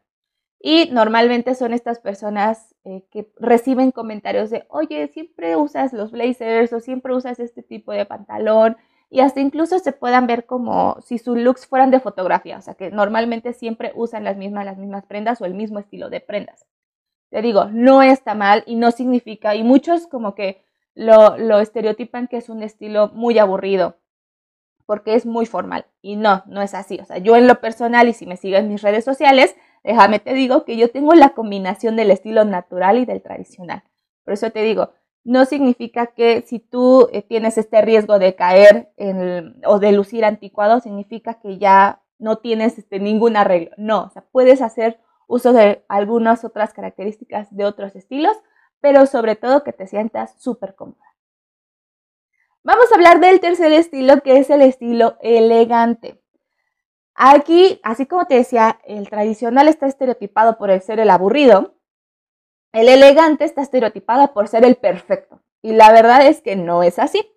Y 0.60 0.90
normalmente 0.92 1.54
son 1.54 1.72
estas 1.72 1.98
personas 1.98 2.74
eh, 2.84 3.04
que 3.10 3.32
reciben 3.38 3.90
comentarios 3.90 4.50
de, 4.50 4.64
oye, 4.68 5.08
siempre 5.08 5.56
usas 5.56 5.92
los 5.92 6.12
blazers 6.12 6.72
o 6.72 6.80
siempre 6.80 7.14
usas 7.14 7.40
este 7.40 7.62
tipo 7.62 7.92
de 7.92 8.06
pantalón 8.06 8.76
y 9.10 9.20
hasta 9.20 9.40
incluso 9.40 9.78
se 9.80 9.92
puedan 9.92 10.26
ver 10.26 10.46
como 10.46 10.96
si 11.02 11.18
sus 11.18 11.36
looks 11.36 11.66
fueran 11.66 11.90
de 11.90 12.00
fotografía, 12.00 12.58
o 12.58 12.62
sea 12.62 12.74
que 12.74 12.90
normalmente 12.90 13.52
siempre 13.52 13.92
usan 13.94 14.24
las 14.24 14.36
mismas, 14.36 14.64
las 14.64 14.78
mismas 14.78 15.04
prendas 15.04 15.40
o 15.40 15.44
el 15.44 15.54
mismo 15.54 15.80
estilo 15.80 16.08
de 16.10 16.20
prendas. 16.20 16.64
Te 17.28 17.42
digo, 17.42 17.66
no 17.66 18.02
está 18.02 18.34
mal 18.34 18.62
y 18.66 18.76
no 18.76 18.90
significa, 18.90 19.54
y 19.54 19.64
muchos 19.64 20.06
como 20.06 20.34
que 20.34 20.62
lo, 20.94 21.60
estereotipan 21.60 22.28
que 22.28 22.36
es 22.36 22.48
un 22.48 22.62
estilo 22.62 23.10
muy 23.14 23.38
aburrido, 23.38 23.98
porque 24.86 25.14
es 25.14 25.26
muy 25.26 25.46
formal. 25.46 25.86
Y 26.00 26.16
no, 26.16 26.42
no 26.46 26.62
es 26.62 26.74
así. 26.74 26.98
O 27.00 27.04
sea, 27.04 27.18
yo 27.18 27.36
en 27.36 27.46
lo 27.46 27.60
personal, 27.60 28.08
y 28.08 28.12
si 28.12 28.26
me 28.26 28.36
siguen 28.36 28.64
en 28.64 28.72
mis 28.72 28.82
redes 28.82 29.04
sociales, 29.04 29.54
déjame 29.84 30.18
te 30.18 30.34
digo 30.34 30.64
que 30.64 30.76
yo 30.76 30.90
tengo 30.90 31.14
la 31.14 31.30
combinación 31.30 31.96
del 31.96 32.10
estilo 32.10 32.44
natural 32.44 32.98
y 32.98 33.04
del 33.04 33.22
tradicional. 33.22 33.82
Por 34.24 34.34
eso 34.34 34.50
te 34.50 34.62
digo, 34.62 34.92
no 35.24 35.44
significa 35.44 36.08
que 36.08 36.42
si 36.46 36.58
tú 36.58 37.08
eh, 37.12 37.22
tienes 37.22 37.58
este 37.58 37.80
riesgo 37.80 38.18
de 38.18 38.34
caer 38.34 38.92
en 38.96 39.60
o 39.64 39.78
de 39.78 39.92
lucir 39.92 40.24
anticuado, 40.24 40.80
significa 40.80 41.34
que 41.34 41.58
ya 41.58 42.02
no 42.18 42.38
tienes 42.38 42.78
este, 42.78 42.98
ningún 43.00 43.36
arreglo. 43.36 43.72
No, 43.76 44.10
puedes 44.32 44.62
hacer 44.62 45.00
uso 45.28 45.52
de 45.52 45.84
algunas 45.88 46.44
otras 46.44 46.72
características 46.72 47.54
de 47.54 47.64
otros 47.64 47.96
estilos, 47.96 48.36
pero 48.82 49.06
sobre 49.06 49.36
todo 49.36 49.64
que 49.64 49.72
te 49.72 49.86
sientas 49.86 50.34
súper 50.36 50.74
cómoda. 50.74 51.06
Vamos 52.64 52.92
a 52.92 52.96
hablar 52.96 53.20
del 53.20 53.40
tercer 53.40 53.72
estilo, 53.72 54.20
que 54.20 54.36
es 54.36 54.50
el 54.50 54.60
estilo 54.60 55.16
elegante. 55.22 56.20
Aquí, 57.14 57.80
así 57.82 58.06
como 58.06 58.26
te 58.26 58.34
decía, 58.34 58.80
el 58.84 59.08
tradicional 59.08 59.68
está 59.68 59.86
estereotipado 59.86 60.58
por 60.58 60.70
el 60.70 60.82
ser 60.82 61.00
el 61.00 61.10
aburrido, 61.10 61.76
el 62.72 62.88
elegante 62.88 63.44
está 63.44 63.62
estereotipado 63.62 64.32
por 64.34 64.48
ser 64.48 64.64
el 64.64 64.76
perfecto. 64.76 65.40
Y 65.62 65.72
la 65.72 65.92
verdad 65.92 66.26
es 66.26 66.42
que 66.42 66.56
no 66.56 66.82
es 66.82 66.98
así. 66.98 67.30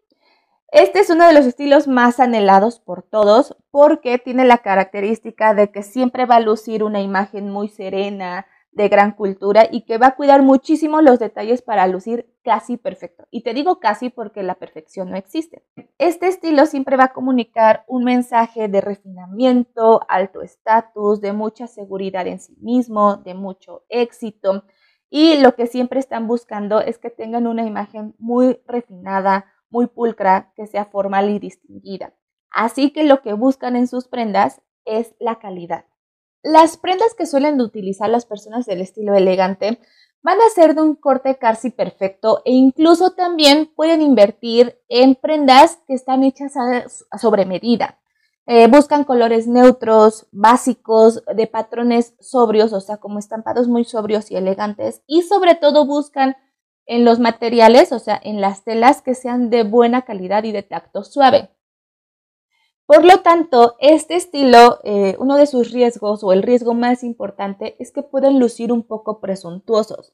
Este 0.69 0.99
es 0.99 1.09
uno 1.09 1.27
de 1.27 1.33
los 1.33 1.45
estilos 1.45 1.87
más 1.87 2.19
anhelados 2.19 2.79
por 2.79 3.03
todos 3.03 3.55
porque 3.69 4.17
tiene 4.17 4.45
la 4.45 4.59
característica 4.59 5.53
de 5.53 5.71
que 5.71 5.83
siempre 5.83 6.25
va 6.25 6.37
a 6.37 6.39
lucir 6.39 6.83
una 6.83 7.01
imagen 7.01 7.49
muy 7.49 7.69
serena, 7.69 8.47
de 8.75 8.89
gran 8.89 9.13
cultura 9.13 9.67
y 9.72 9.86
que 9.86 9.98
va 9.98 10.08
a 10.08 10.15
cuidar 10.15 10.41
muchísimo 10.44 11.01
los 11.01 11.17
detalles 11.17 11.62
para 11.62 11.88
lucir 11.88 12.29
casi 12.44 12.75
perfecto. 12.75 13.25
Y 13.32 13.41
te 13.41 13.53
digo 13.53 13.79
casi 13.79 14.10
porque 14.10 14.44
la 14.44 14.55
perfección 14.55 15.10
no 15.10 15.15
existe. 15.15 15.63
Este 15.98 16.27
estilo 16.27 16.65
siempre 16.65 16.98
va 16.98 17.05
a 17.05 17.13
comunicar 17.13 17.86
un 17.88 18.03
mensaje 18.03 18.67
de 18.67 18.82
refinamiento, 18.82 20.01
alto 20.10 20.41
estatus, 20.41 21.22
de 21.22 21.32
mucha 21.32 21.67
seguridad 21.67 22.27
en 22.27 22.39
sí 22.39 22.58
mismo, 22.60 23.15
de 23.15 23.34
mucho 23.34 23.86
éxito. 23.88 24.65
Y 25.10 25.38
lo 25.38 25.55
que 25.55 25.67
siempre 25.67 26.01
están 26.01 26.27
buscando 26.27 26.82
es 26.82 26.98
que 26.98 27.10
tengan 27.10 27.48
una 27.48 27.65
imagen 27.65 28.13
muy 28.20 28.60
refinada, 28.67 29.46
muy 29.70 29.88
pulcra, 29.88 30.51
que 30.55 30.67
sea 30.67 30.84
formal 30.84 31.29
y 31.29 31.39
distinguida. 31.39 32.13
Así 32.51 32.91
que 32.91 33.05
lo 33.05 33.22
que 33.22 33.34
buscan 33.34 33.77
en 33.77 33.88
sus 33.88 34.10
prendas 34.10 34.62
es 34.84 35.15
la 35.20 35.39
calidad. 35.39 35.86
Las 36.45 36.77
prendas 36.77 37.15
que 37.15 37.25
suelen 37.25 37.59
utilizar 37.59 38.07
las 38.07 38.27
personas 38.27 38.67
del 38.67 38.79
estilo 38.79 39.15
elegante 39.15 39.79
van 40.21 40.37
a 40.39 40.49
ser 40.53 40.75
de 40.75 40.83
un 40.83 40.93
corte 40.93 41.39
casi 41.39 41.71
perfecto 41.71 42.43
e 42.45 42.51
incluso 42.51 43.13
también 43.13 43.71
pueden 43.75 44.03
invertir 44.03 44.79
en 44.87 45.15
prendas 45.15 45.79
que 45.87 45.95
están 45.95 46.23
hechas 46.23 46.53
a, 46.55 47.17
sobre 47.17 47.47
medida. 47.47 47.97
Eh, 48.45 48.67
buscan 48.67 49.05
colores 49.05 49.47
neutros, 49.47 50.27
básicos, 50.31 51.23
de 51.35 51.47
patrones 51.47 52.13
sobrios, 52.19 52.73
o 52.73 52.79
sea, 52.79 52.97
como 52.97 53.17
estampados 53.17 53.67
muy 53.67 53.83
sobrios 53.83 54.29
y 54.29 54.35
elegantes. 54.35 55.01
Y 55.07 55.23
sobre 55.23 55.55
todo 55.55 55.87
buscan 55.87 56.37
en 56.85 57.05
los 57.05 57.19
materiales, 57.19 57.91
o 57.91 57.97
sea, 57.97 58.21
en 58.23 58.39
las 58.39 58.63
telas 58.63 59.01
que 59.01 59.15
sean 59.15 59.49
de 59.49 59.63
buena 59.63 60.03
calidad 60.03 60.43
y 60.43 60.51
de 60.51 60.61
tacto 60.61 61.03
suave. 61.03 61.54
Por 62.86 63.04
lo 63.04 63.22
tanto, 63.22 63.75
este 63.80 64.15
estilo, 64.15 64.80
eh, 64.84 65.15
uno 65.18 65.38
de 65.38 65.48
sus 65.48 65.72
riesgos 65.72 66.24
o 66.24 66.32
el 66.34 66.44
riesgo 66.44 66.75
más 66.75 67.04
importante 67.04 67.75
es 67.80 67.92
que 67.92 68.04
pueden 68.04 68.39
lucir 68.39 68.72
un 68.72 68.84
poco 68.84 69.20
presuntuosos. 69.20 70.13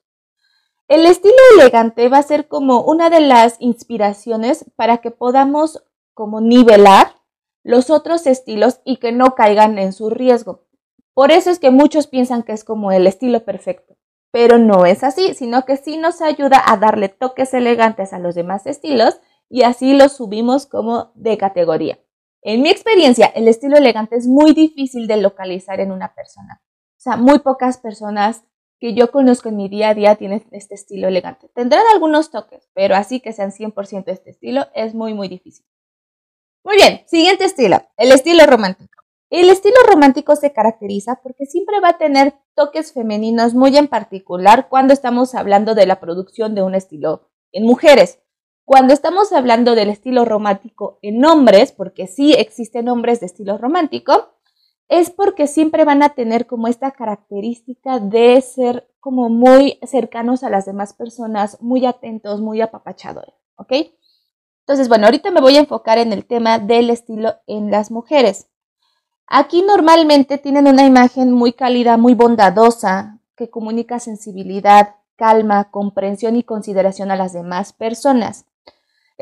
El 0.87 1.05
estilo 1.05 1.35
elegante 1.57 2.07
va 2.07 2.19
a 2.19 2.23
ser 2.23 2.47
como 2.47 2.81
una 2.83 3.09
de 3.09 3.19
las 3.19 3.57
inspiraciones 3.59 4.65
para 4.75 4.97
que 4.97 5.11
podamos 5.11 5.83
como 6.13 6.39
nivelar 6.39 7.15
los 7.63 7.89
otros 7.89 8.25
estilos 8.25 8.79
y 8.85 8.97
que 8.97 9.11
no 9.11 9.35
caigan 9.35 9.77
en 9.77 9.91
su 9.91 10.09
riesgo. 10.09 10.65
Por 11.13 11.31
eso 11.31 11.49
es 11.49 11.59
que 11.59 11.71
muchos 11.71 12.07
piensan 12.07 12.43
que 12.43 12.53
es 12.53 12.63
como 12.63 12.93
el 12.93 13.05
estilo 13.05 13.43
perfecto, 13.43 13.97
pero 14.31 14.57
no 14.57 14.85
es 14.85 15.03
así, 15.03 15.33
sino 15.33 15.65
que 15.65 15.75
sí 15.75 15.97
nos 15.97 16.21
ayuda 16.21 16.61
a 16.65 16.77
darle 16.77 17.09
toques 17.09 17.53
elegantes 17.53 18.13
a 18.13 18.19
los 18.19 18.33
demás 18.33 18.65
estilos 18.65 19.19
y 19.49 19.63
así 19.63 19.93
los 19.93 20.13
subimos 20.13 20.65
como 20.65 21.11
de 21.15 21.37
categoría. 21.37 21.99
En 22.43 22.61
mi 22.61 22.69
experiencia, 22.69 23.27
el 23.27 23.47
estilo 23.47 23.77
elegante 23.77 24.15
es 24.15 24.27
muy 24.27 24.53
difícil 24.53 25.07
de 25.07 25.17
localizar 25.17 25.79
en 25.79 25.91
una 25.91 26.15
persona. 26.15 26.61
O 26.63 26.99
sea, 26.99 27.15
muy 27.15 27.39
pocas 27.39 27.77
personas 27.77 28.43
que 28.79 28.95
yo 28.95 29.11
conozco 29.11 29.49
en 29.49 29.57
mi 29.57 29.69
día 29.69 29.89
a 29.89 29.93
día 29.93 30.15
tienen 30.15 30.43
este 30.51 30.73
estilo 30.73 31.07
elegante. 31.07 31.49
Tendrán 31.53 31.83
algunos 31.93 32.31
toques, 32.31 32.67
pero 32.73 32.95
así 32.95 33.19
que 33.19 33.31
sean 33.31 33.51
100% 33.51 34.05
este 34.07 34.31
estilo 34.31 34.65
es 34.73 34.95
muy, 34.95 35.13
muy 35.13 35.27
difícil. 35.27 35.65
Muy 36.63 36.77
bien, 36.77 37.03
siguiente 37.07 37.45
estilo, 37.45 37.81
el 37.97 38.11
estilo 38.11 38.45
romántico. 38.47 39.03
El 39.29 39.49
estilo 39.49 39.77
romántico 39.87 40.35
se 40.35 40.51
caracteriza 40.51 41.21
porque 41.23 41.45
siempre 41.45 41.79
va 41.79 41.89
a 41.89 41.97
tener 41.97 42.33
toques 42.55 42.91
femeninos 42.91 43.53
muy 43.53 43.77
en 43.77 43.87
particular 43.87 44.67
cuando 44.67 44.93
estamos 44.93 45.35
hablando 45.35 45.73
de 45.73 45.85
la 45.85 45.99
producción 45.99 46.53
de 46.53 46.63
un 46.63 46.75
estilo 46.75 47.29
en 47.51 47.63
mujeres. 47.63 48.19
Cuando 48.71 48.93
estamos 48.93 49.33
hablando 49.33 49.75
del 49.75 49.89
estilo 49.89 50.23
romántico 50.23 50.97
en 51.01 51.25
hombres, 51.25 51.73
porque 51.73 52.07
sí 52.07 52.31
existen 52.31 52.87
hombres 52.87 53.19
de 53.19 53.25
estilo 53.25 53.57
romántico, 53.57 54.29
es 54.87 55.09
porque 55.09 55.47
siempre 55.47 55.83
van 55.83 56.01
a 56.03 56.11
tener 56.15 56.47
como 56.47 56.69
esta 56.69 56.91
característica 56.91 57.99
de 57.99 58.39
ser 58.39 58.87
como 59.01 59.27
muy 59.27 59.77
cercanos 59.83 60.45
a 60.45 60.49
las 60.49 60.65
demás 60.65 60.93
personas, 60.93 61.61
muy 61.61 61.85
atentos, 61.85 62.39
muy 62.39 62.61
apapachadores, 62.61 63.35
¿ok? 63.57 63.73
Entonces, 64.61 64.87
bueno, 64.87 65.07
ahorita 65.07 65.31
me 65.31 65.41
voy 65.41 65.57
a 65.57 65.59
enfocar 65.59 65.97
en 65.97 66.13
el 66.13 66.25
tema 66.25 66.57
del 66.57 66.91
estilo 66.91 67.35
en 67.47 67.71
las 67.71 67.91
mujeres. 67.91 68.47
Aquí 69.27 69.63
normalmente 69.63 70.37
tienen 70.37 70.69
una 70.69 70.85
imagen 70.85 71.33
muy 71.33 71.51
cálida, 71.51 71.97
muy 71.97 72.13
bondadosa, 72.13 73.19
que 73.35 73.49
comunica 73.49 73.99
sensibilidad, 73.99 74.95
calma, 75.17 75.71
comprensión 75.71 76.37
y 76.37 76.43
consideración 76.43 77.11
a 77.11 77.17
las 77.17 77.33
demás 77.33 77.73
personas. 77.73 78.45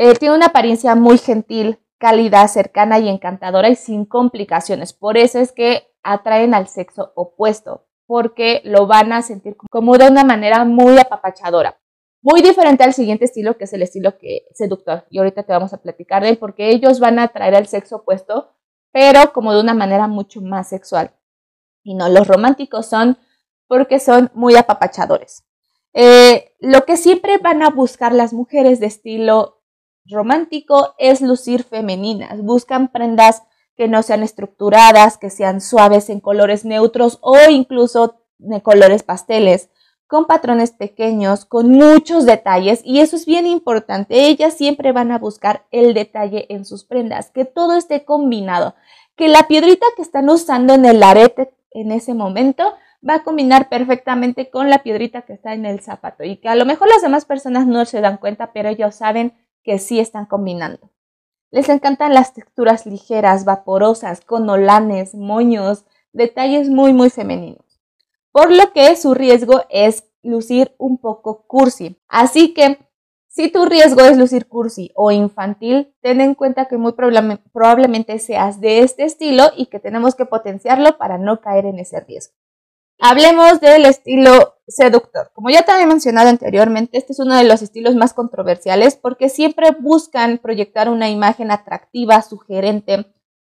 Eh, 0.01 0.13
tiene 0.13 0.33
una 0.33 0.45
apariencia 0.45 0.95
muy 0.95 1.17
gentil, 1.17 1.77
cálida, 1.97 2.47
cercana 2.47 2.99
y 2.99 3.09
encantadora 3.09 3.67
y 3.67 3.75
sin 3.75 4.05
complicaciones. 4.05 4.93
Por 4.93 5.17
eso 5.17 5.39
es 5.39 5.51
que 5.51 5.91
atraen 6.03 6.53
al 6.53 6.69
sexo 6.69 7.11
opuesto, 7.15 7.85
porque 8.05 8.61
lo 8.63 8.87
van 8.87 9.11
a 9.11 9.21
sentir 9.21 9.57
como 9.57 9.97
de 9.97 10.07
una 10.07 10.23
manera 10.23 10.63
muy 10.63 10.97
apapachadora. 10.97 11.81
Muy 12.21 12.41
diferente 12.41 12.85
al 12.85 12.93
siguiente 12.93 13.25
estilo, 13.25 13.57
que 13.57 13.65
es 13.65 13.73
el 13.73 13.81
estilo 13.81 14.13
seductor. 14.53 15.05
Y 15.09 15.17
ahorita 15.17 15.43
te 15.43 15.51
vamos 15.51 15.73
a 15.73 15.81
platicar 15.81 16.23
de 16.23 16.29
él, 16.29 16.37
porque 16.37 16.69
ellos 16.69 17.01
van 17.01 17.19
a 17.19 17.23
atraer 17.23 17.55
al 17.55 17.67
sexo 17.67 17.97
opuesto, 17.97 18.53
pero 18.93 19.33
como 19.33 19.53
de 19.53 19.59
una 19.59 19.73
manera 19.73 20.07
mucho 20.07 20.39
más 20.39 20.69
sexual. 20.69 21.11
Y 21.83 21.95
no, 21.95 22.07
los 22.07 22.25
románticos 22.25 22.85
son 22.85 23.17
porque 23.67 23.99
son 23.99 24.31
muy 24.33 24.55
apapachadores. 24.55 25.43
Eh, 25.91 26.55
lo 26.59 26.85
que 26.85 26.95
siempre 26.95 27.37
van 27.37 27.63
a 27.63 27.69
buscar 27.69 28.13
las 28.13 28.31
mujeres 28.31 28.79
de 28.79 28.85
estilo 28.85 29.58
romántico 30.09 30.95
es 30.97 31.21
lucir 31.21 31.63
femeninas. 31.63 32.41
Buscan 32.41 32.91
prendas 32.91 33.43
que 33.75 33.87
no 33.87 34.03
sean 34.03 34.23
estructuradas, 34.23 35.17
que 35.17 35.29
sean 35.29 35.61
suaves 35.61 36.09
en 36.09 36.19
colores 36.19 36.65
neutros 36.65 37.19
o 37.21 37.37
incluso 37.49 38.21
de 38.37 38.61
colores 38.61 39.03
pasteles, 39.03 39.69
con 40.07 40.25
patrones 40.25 40.71
pequeños, 40.71 41.45
con 41.45 41.69
muchos 41.69 42.25
detalles 42.25 42.81
y 42.83 42.99
eso 42.99 43.15
es 43.15 43.25
bien 43.25 43.45
importante. 43.45 44.27
Ellas 44.27 44.55
siempre 44.55 44.91
van 44.91 45.11
a 45.11 45.19
buscar 45.19 45.65
el 45.71 45.93
detalle 45.93 46.47
en 46.49 46.65
sus 46.65 46.83
prendas, 46.83 47.29
que 47.29 47.45
todo 47.45 47.77
esté 47.77 48.05
combinado, 48.05 48.75
que 49.15 49.27
la 49.27 49.47
piedrita 49.47 49.85
que 49.95 50.01
están 50.01 50.29
usando 50.29 50.73
en 50.73 50.85
el 50.85 51.03
arete 51.03 51.53
en 51.71 51.91
ese 51.91 52.13
momento 52.13 52.73
va 53.07 53.15
a 53.15 53.23
combinar 53.23 53.69
perfectamente 53.69 54.49
con 54.49 54.69
la 54.69 54.79
piedrita 54.83 55.21
que 55.21 55.33
está 55.33 55.53
en 55.53 55.65
el 55.65 55.81
zapato 55.81 56.23
y 56.23 56.37
que 56.37 56.49
a 56.49 56.55
lo 56.55 56.65
mejor 56.65 56.89
las 56.89 57.01
demás 57.01 57.25
personas 57.25 57.67
no 57.67 57.85
se 57.85 58.01
dan 58.01 58.17
cuenta, 58.17 58.51
pero 58.51 58.69
ellos 58.69 58.95
saben 58.95 59.33
que 59.63 59.79
sí 59.79 59.99
están 59.99 60.25
combinando. 60.25 60.89
Les 61.51 61.67
encantan 61.69 62.13
las 62.13 62.33
texturas 62.33 62.85
ligeras, 62.85 63.43
vaporosas, 63.43 64.21
con 64.21 64.49
olanes, 64.49 65.15
moños, 65.15 65.85
detalles 66.13 66.69
muy, 66.69 66.93
muy 66.93 67.09
femeninos. 67.09 67.81
Por 68.31 68.51
lo 68.51 68.71
que 68.71 68.95
su 68.95 69.13
riesgo 69.13 69.63
es 69.69 70.05
lucir 70.21 70.75
un 70.77 70.97
poco 70.97 71.45
cursi. 71.47 71.99
Así 72.07 72.53
que, 72.53 72.77
si 73.27 73.49
tu 73.49 73.65
riesgo 73.65 74.01
es 74.01 74.17
lucir 74.17 74.47
cursi 74.47 74.91
o 74.95 75.11
infantil, 75.11 75.95
ten 76.01 76.21
en 76.21 76.35
cuenta 76.35 76.65
que 76.65 76.77
muy 76.77 76.93
probablemente 76.93 78.19
seas 78.19 78.59
de 78.59 78.79
este 78.79 79.03
estilo 79.03 79.45
y 79.55 79.67
que 79.67 79.79
tenemos 79.79 80.15
que 80.15 80.25
potenciarlo 80.25 80.97
para 80.97 81.17
no 81.17 81.41
caer 81.41 81.65
en 81.65 81.79
ese 81.79 81.99
riesgo. 81.99 82.33
Hablemos 83.01 83.61
del 83.61 83.85
estilo 83.85 84.57
seductor. 84.67 85.31
Como 85.33 85.49
ya 85.49 85.63
te 85.63 85.71
había 85.71 85.87
mencionado 85.87 86.27
anteriormente, 86.27 86.97
este 86.97 87.13
es 87.13 87.19
uno 87.19 87.37
de 87.37 87.45
los 87.45 87.61
estilos 87.61 87.95
más 87.95 88.13
controversiales 88.13 88.97
porque 88.97 89.29
siempre 89.29 89.71
buscan 89.71 90.37
proyectar 90.37 90.89
una 90.89 91.09
imagen 91.09 91.49
atractiva, 91.49 92.21
sugerente, 92.21 93.05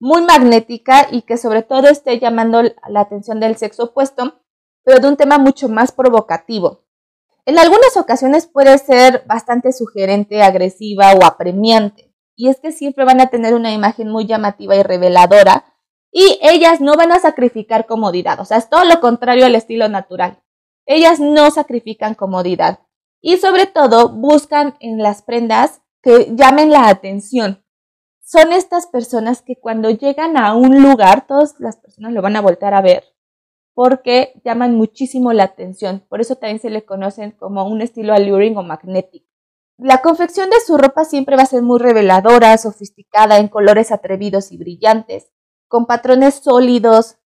muy 0.00 0.22
magnética 0.22 1.08
y 1.10 1.22
que 1.22 1.36
sobre 1.36 1.60
todo 1.60 1.88
esté 1.88 2.18
llamando 2.18 2.62
la 2.62 3.00
atención 3.00 3.38
del 3.38 3.56
sexo 3.56 3.84
opuesto, 3.84 4.40
pero 4.82 4.98
de 4.98 5.08
un 5.08 5.18
tema 5.18 5.36
mucho 5.36 5.68
más 5.68 5.92
provocativo. 5.92 6.86
En 7.44 7.58
algunas 7.58 7.98
ocasiones 7.98 8.46
puede 8.46 8.78
ser 8.78 9.24
bastante 9.26 9.74
sugerente, 9.74 10.42
agresiva 10.42 11.12
o 11.12 11.22
apremiante, 11.22 12.14
y 12.34 12.48
es 12.48 12.60
que 12.60 12.72
siempre 12.72 13.04
van 13.04 13.20
a 13.20 13.28
tener 13.28 13.52
una 13.52 13.72
imagen 13.72 14.08
muy 14.08 14.26
llamativa 14.26 14.74
y 14.74 14.82
reveladora, 14.82 15.73
y 16.16 16.38
ellas 16.42 16.80
no 16.80 16.94
van 16.94 17.10
a 17.10 17.18
sacrificar 17.18 17.86
comodidad, 17.86 18.38
o 18.38 18.44
sea, 18.44 18.58
es 18.58 18.70
todo 18.70 18.84
lo 18.84 19.00
contrario 19.00 19.46
al 19.46 19.56
estilo 19.56 19.88
natural. 19.88 20.40
Ellas 20.86 21.18
no 21.18 21.50
sacrifican 21.50 22.14
comodidad 22.14 22.78
y 23.20 23.38
sobre 23.38 23.66
todo 23.66 24.10
buscan 24.10 24.76
en 24.78 25.02
las 25.02 25.22
prendas 25.22 25.82
que 26.02 26.32
llamen 26.36 26.70
la 26.70 26.88
atención. 26.88 27.64
Son 28.22 28.52
estas 28.52 28.86
personas 28.86 29.42
que 29.42 29.56
cuando 29.56 29.90
llegan 29.90 30.36
a 30.36 30.54
un 30.54 30.82
lugar, 30.82 31.26
todas 31.26 31.56
las 31.58 31.78
personas 31.78 32.12
lo 32.12 32.22
van 32.22 32.36
a 32.36 32.40
voltar 32.40 32.74
a 32.74 32.80
ver 32.80 33.02
porque 33.74 34.40
llaman 34.44 34.76
muchísimo 34.76 35.32
la 35.32 35.42
atención. 35.42 36.06
Por 36.08 36.20
eso 36.20 36.36
también 36.36 36.60
se 36.60 36.70
le 36.70 36.84
conocen 36.84 37.32
como 37.32 37.66
un 37.66 37.82
estilo 37.82 38.14
alluring 38.14 38.56
o 38.56 38.62
magnético. 38.62 39.26
La 39.78 40.00
confección 40.00 40.48
de 40.48 40.60
su 40.64 40.78
ropa 40.78 41.04
siempre 41.04 41.34
va 41.34 41.42
a 41.42 41.46
ser 41.46 41.62
muy 41.62 41.80
reveladora, 41.80 42.56
sofisticada, 42.56 43.38
en 43.38 43.48
colores 43.48 43.90
atrevidos 43.90 44.52
y 44.52 44.58
brillantes 44.58 45.33
con 45.74 45.86
patrones 45.86 46.36
sólidos, 46.36 47.16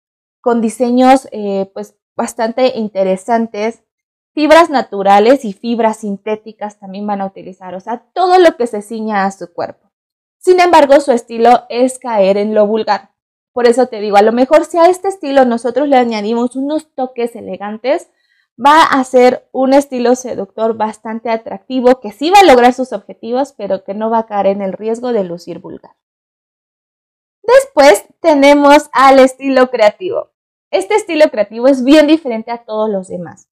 con 0.40 0.62
diseños 0.62 1.28
eh, 1.32 1.70
pues 1.74 1.98
bastante 2.16 2.78
interesantes, 2.78 3.82
fibras 4.32 4.70
naturales 4.70 5.44
y 5.44 5.52
fibras 5.52 5.98
sintéticas 5.98 6.78
también 6.78 7.06
van 7.06 7.20
a 7.20 7.26
utilizar, 7.26 7.74
o 7.74 7.80
sea, 7.80 8.06
todo 8.14 8.38
lo 8.38 8.56
que 8.56 8.66
se 8.66 8.80
ciña 8.80 9.26
a 9.26 9.32
su 9.32 9.52
cuerpo. 9.52 9.90
Sin 10.38 10.60
embargo, 10.60 10.98
su 11.00 11.12
estilo 11.12 11.66
es 11.68 11.98
caer 11.98 12.38
en 12.38 12.54
lo 12.54 12.66
vulgar. 12.66 13.10
Por 13.52 13.66
eso 13.66 13.88
te 13.88 14.00
digo, 14.00 14.16
a 14.16 14.22
lo 14.22 14.32
mejor 14.32 14.64
si 14.64 14.78
a 14.78 14.88
este 14.88 15.08
estilo 15.08 15.44
nosotros 15.44 15.86
le 15.86 15.98
añadimos 15.98 16.56
unos 16.56 16.88
toques 16.94 17.36
elegantes, 17.36 18.08
va 18.58 18.82
a 18.82 19.04
ser 19.04 19.46
un 19.52 19.74
estilo 19.74 20.14
seductor 20.14 20.74
bastante 20.74 21.28
atractivo 21.28 22.00
que 22.00 22.12
sí 22.12 22.30
va 22.30 22.40
a 22.40 22.46
lograr 22.50 22.72
sus 22.72 22.94
objetivos, 22.94 23.52
pero 23.52 23.84
que 23.84 23.92
no 23.92 24.08
va 24.08 24.20
a 24.20 24.26
caer 24.26 24.46
en 24.46 24.62
el 24.62 24.72
riesgo 24.72 25.12
de 25.12 25.24
lucir 25.24 25.58
vulgar. 25.58 25.96
Después 27.48 28.04
tenemos 28.20 28.90
al 28.92 29.20
estilo 29.20 29.70
creativo. 29.70 30.32
Este 30.70 30.96
estilo 30.96 31.30
creativo 31.30 31.66
es 31.66 31.82
bien 31.82 32.06
diferente 32.06 32.50
a 32.50 32.64
todos 32.64 32.90
los 32.90 33.08
demás, 33.08 33.48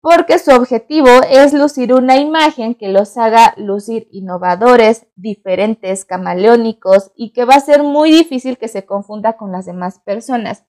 porque 0.00 0.38
su 0.38 0.50
objetivo 0.50 1.10
es 1.28 1.52
lucir 1.52 1.92
una 1.92 2.16
imagen 2.16 2.74
que 2.74 2.88
los 2.88 3.18
haga 3.18 3.52
lucir 3.58 4.08
innovadores, 4.12 5.08
diferentes, 5.14 6.06
camaleónicos 6.06 7.12
y 7.14 7.34
que 7.34 7.44
va 7.44 7.56
a 7.56 7.60
ser 7.60 7.82
muy 7.82 8.10
difícil 8.10 8.56
que 8.56 8.68
se 8.68 8.86
confunda 8.86 9.36
con 9.36 9.52
las 9.52 9.66
demás 9.66 10.00
personas. 10.00 10.64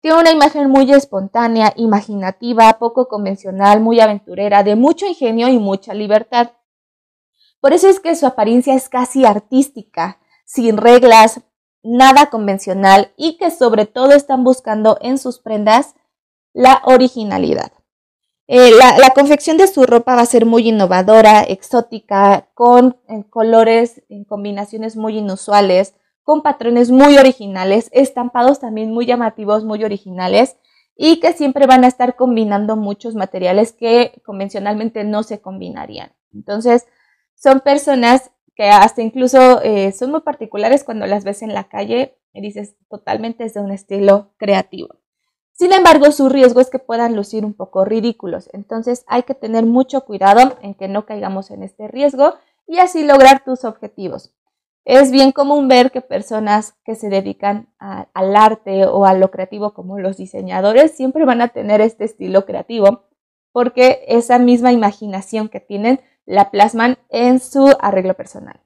Tiene 0.00 0.18
una 0.18 0.32
imagen 0.32 0.70
muy 0.70 0.92
espontánea, 0.92 1.72
imaginativa, 1.76 2.80
poco 2.80 3.06
convencional, 3.06 3.80
muy 3.80 4.00
aventurera, 4.00 4.64
de 4.64 4.74
mucho 4.74 5.06
ingenio 5.06 5.46
y 5.46 5.58
mucha 5.60 5.94
libertad. 5.94 6.50
Por 7.60 7.72
eso 7.72 7.88
es 7.88 8.00
que 8.00 8.16
su 8.16 8.26
apariencia 8.26 8.74
es 8.74 8.88
casi 8.88 9.24
artística, 9.24 10.18
sin 10.44 10.78
reglas, 10.78 11.42
nada 11.82 12.26
convencional 12.30 13.12
y 13.16 13.36
que 13.38 13.50
sobre 13.50 13.86
todo 13.86 14.12
están 14.12 14.44
buscando 14.44 14.98
en 15.00 15.18
sus 15.18 15.38
prendas 15.38 15.94
la 16.52 16.82
originalidad. 16.84 17.72
Eh, 18.50 18.70
la, 18.78 19.10
confección 19.10 19.58
de 19.58 19.66
su 19.66 19.84
ropa 19.84 20.16
va 20.16 20.22
a 20.22 20.26
ser 20.26 20.46
muy 20.46 20.68
innovadora, 20.68 21.42
exótica, 21.42 22.48
con 22.54 22.96
eh, 23.06 23.24
colores 23.28 24.02
en 24.08 24.24
combinaciones 24.24 24.96
muy 24.96 25.18
inusuales, 25.18 25.94
con 26.22 26.42
patrones 26.42 26.90
muy 26.90 27.18
originales, 27.18 27.90
estampados 27.92 28.58
también 28.58 28.90
muy 28.90 29.04
llamativos, 29.04 29.64
muy 29.64 29.84
originales 29.84 30.56
y 30.96 31.20
que 31.20 31.34
siempre 31.34 31.66
van 31.66 31.84
a 31.84 31.88
estar 31.88 32.16
combinando 32.16 32.74
muchos 32.76 33.14
materiales 33.14 33.72
que 33.72 34.20
convencionalmente 34.24 35.04
no 35.04 35.22
se 35.22 35.40
combinarían. 35.40 36.12
Entonces, 36.32 36.86
son 37.34 37.60
personas 37.60 38.30
que 38.58 38.70
hasta 38.70 39.02
incluso 39.02 39.62
eh, 39.62 39.92
son 39.92 40.10
muy 40.10 40.20
particulares 40.22 40.82
cuando 40.82 41.06
las 41.06 41.22
ves 41.22 41.42
en 41.42 41.54
la 41.54 41.68
calle 41.68 42.18
y 42.32 42.40
dices 42.40 42.74
totalmente 42.90 43.44
es 43.44 43.54
de 43.54 43.60
un 43.60 43.70
estilo 43.70 44.32
creativo. 44.36 44.96
Sin 45.52 45.72
embargo, 45.72 46.10
su 46.10 46.28
riesgo 46.28 46.60
es 46.60 46.68
que 46.68 46.80
puedan 46.80 47.14
lucir 47.14 47.44
un 47.44 47.54
poco 47.54 47.84
ridículos, 47.84 48.50
entonces 48.52 49.04
hay 49.06 49.22
que 49.22 49.34
tener 49.34 49.64
mucho 49.64 50.04
cuidado 50.04 50.58
en 50.60 50.74
que 50.74 50.88
no 50.88 51.06
caigamos 51.06 51.52
en 51.52 51.62
este 51.62 51.86
riesgo 51.86 52.34
y 52.66 52.78
así 52.78 53.04
lograr 53.04 53.44
tus 53.44 53.64
objetivos. 53.64 54.34
Es 54.84 55.12
bien 55.12 55.30
común 55.30 55.68
ver 55.68 55.92
que 55.92 56.00
personas 56.00 56.74
que 56.84 56.96
se 56.96 57.10
dedican 57.10 57.72
al 57.78 58.34
arte 58.34 58.86
o 58.86 59.04
a 59.04 59.14
lo 59.14 59.30
creativo 59.30 59.72
como 59.72 60.00
los 60.00 60.16
diseñadores 60.16 60.96
siempre 60.96 61.24
van 61.24 61.42
a 61.42 61.48
tener 61.48 61.80
este 61.80 62.06
estilo 62.06 62.44
creativo 62.44 63.04
porque 63.52 64.04
esa 64.08 64.38
misma 64.40 64.72
imaginación 64.72 65.48
que 65.48 65.60
tienen 65.60 66.00
la 66.28 66.50
plasman 66.50 66.98
en 67.08 67.40
su 67.40 67.74
arreglo 67.80 68.14
personal. 68.14 68.60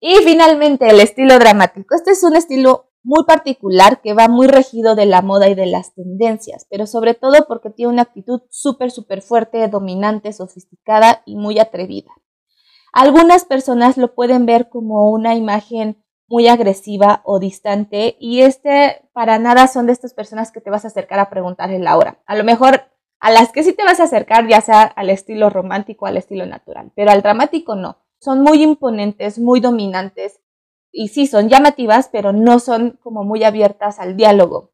Y 0.00 0.14
finalmente 0.24 0.88
el 0.88 1.00
estilo 1.00 1.38
dramático. 1.38 1.94
Este 1.94 2.12
es 2.12 2.22
un 2.22 2.36
estilo 2.36 2.92
muy 3.02 3.24
particular 3.26 4.00
que 4.00 4.14
va 4.14 4.28
muy 4.28 4.46
regido 4.46 4.94
de 4.94 5.06
la 5.06 5.20
moda 5.20 5.48
y 5.48 5.54
de 5.54 5.66
las 5.66 5.94
tendencias, 5.94 6.66
pero 6.70 6.86
sobre 6.86 7.14
todo 7.14 7.46
porque 7.48 7.70
tiene 7.70 7.92
una 7.92 8.02
actitud 8.02 8.42
súper, 8.50 8.90
súper 8.90 9.20
fuerte, 9.20 9.66
dominante, 9.68 10.32
sofisticada 10.32 11.22
y 11.26 11.36
muy 11.36 11.58
atrevida. 11.58 12.12
Algunas 12.92 13.44
personas 13.44 13.96
lo 13.96 14.14
pueden 14.14 14.46
ver 14.46 14.68
como 14.68 15.10
una 15.10 15.34
imagen 15.34 16.04
muy 16.28 16.46
agresiva 16.46 17.20
o 17.24 17.40
distante 17.40 18.16
y 18.20 18.42
este 18.42 19.08
para 19.12 19.38
nada 19.38 19.66
son 19.66 19.86
de 19.86 19.92
estas 19.92 20.14
personas 20.14 20.52
que 20.52 20.60
te 20.60 20.70
vas 20.70 20.84
a 20.84 20.88
acercar 20.88 21.18
a 21.18 21.30
preguntarle 21.30 21.80
la 21.80 21.96
hora. 21.96 22.22
A 22.26 22.36
lo 22.36 22.44
mejor 22.44 22.84
a 23.20 23.30
las 23.30 23.52
que 23.52 23.62
sí 23.62 23.72
te 23.72 23.84
vas 23.84 24.00
a 24.00 24.04
acercar 24.04 24.48
ya 24.48 24.60
sea 24.60 24.82
al 24.82 25.10
estilo 25.10 25.50
romántico 25.50 26.06
al 26.06 26.16
estilo 26.16 26.46
natural, 26.46 26.90
pero 26.96 27.10
al 27.10 27.22
dramático 27.22 27.76
no. 27.76 27.98
Son 28.18 28.42
muy 28.42 28.62
imponentes, 28.62 29.38
muy 29.38 29.60
dominantes 29.60 30.40
y 30.92 31.08
sí 31.08 31.26
son 31.26 31.48
llamativas, 31.48 32.08
pero 32.10 32.32
no 32.32 32.58
son 32.58 32.98
como 33.02 33.22
muy 33.22 33.44
abiertas 33.44 33.98
al 33.98 34.16
diálogo. 34.16 34.72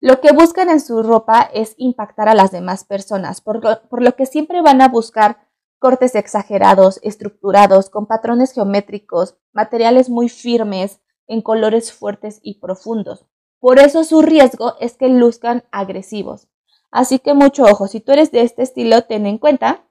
Lo 0.00 0.20
que 0.20 0.32
buscan 0.32 0.70
en 0.70 0.80
su 0.80 1.02
ropa 1.02 1.50
es 1.52 1.74
impactar 1.76 2.28
a 2.28 2.34
las 2.34 2.52
demás 2.52 2.84
personas, 2.84 3.40
por 3.40 3.62
lo, 3.62 3.82
por 3.88 4.02
lo 4.02 4.14
que 4.16 4.24
siempre 4.24 4.62
van 4.62 4.80
a 4.80 4.88
buscar 4.88 5.46
cortes 5.78 6.14
exagerados, 6.14 7.00
estructurados, 7.02 7.90
con 7.90 8.06
patrones 8.06 8.52
geométricos, 8.52 9.36
materiales 9.52 10.08
muy 10.08 10.28
firmes, 10.28 11.00
en 11.26 11.42
colores 11.42 11.92
fuertes 11.92 12.40
y 12.42 12.60
profundos. 12.60 13.26
Por 13.60 13.78
eso 13.78 14.04
su 14.04 14.20
riesgo 14.20 14.74
es 14.80 14.96
que 14.96 15.08
luzcan 15.08 15.64
agresivos. 15.70 16.48
Así 16.90 17.18
que 17.18 17.34
mucho 17.34 17.64
ojo, 17.64 17.86
si 17.86 18.00
tú 18.00 18.12
eres 18.12 18.32
de 18.32 18.42
este 18.42 18.62
estilo, 18.62 19.02
ten 19.02 19.26
en 19.26 19.38
cuenta 19.38 19.86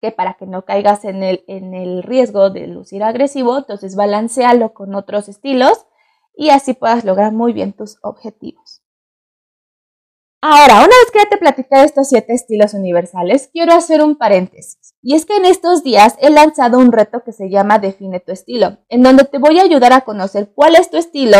que 0.00 0.12
para 0.12 0.34
que 0.34 0.46
no 0.46 0.64
caigas 0.64 1.04
en 1.04 1.22
el, 1.22 1.44
en 1.46 1.74
el 1.74 2.02
riesgo 2.02 2.50
de 2.50 2.66
lucir 2.66 3.02
agresivo, 3.02 3.58
entonces 3.58 3.96
balancealo 3.96 4.74
con 4.74 4.94
otros 4.94 5.28
estilos 5.28 5.86
y 6.34 6.50
así 6.50 6.74
puedas 6.74 7.04
lograr 7.04 7.32
muy 7.32 7.52
bien 7.52 7.72
tus 7.72 7.98
objetivos. 8.02 8.82
Ahora, 10.42 10.76
una 10.76 10.84
vez 10.86 11.10
que 11.12 11.18
ya 11.18 11.28
te 11.28 11.38
platicé 11.38 11.82
estos 11.82 12.08
siete 12.08 12.34
estilos 12.34 12.74
universales, 12.74 13.48
quiero 13.52 13.72
hacer 13.72 14.02
un 14.02 14.16
paréntesis. 14.16 14.94
Y 15.02 15.14
es 15.14 15.24
que 15.24 15.36
en 15.36 15.46
estos 15.46 15.82
días 15.82 16.14
he 16.20 16.30
lanzado 16.30 16.78
un 16.78 16.92
reto 16.92 17.24
que 17.24 17.32
se 17.32 17.48
llama 17.48 17.78
Define 17.78 18.20
tu 18.20 18.32
estilo, 18.32 18.78
en 18.88 19.02
donde 19.02 19.24
te 19.24 19.38
voy 19.38 19.58
a 19.58 19.62
ayudar 19.62 19.92
a 19.92 20.02
conocer 20.02 20.52
cuál 20.54 20.76
es 20.76 20.90
tu 20.90 20.98
estilo 20.98 21.38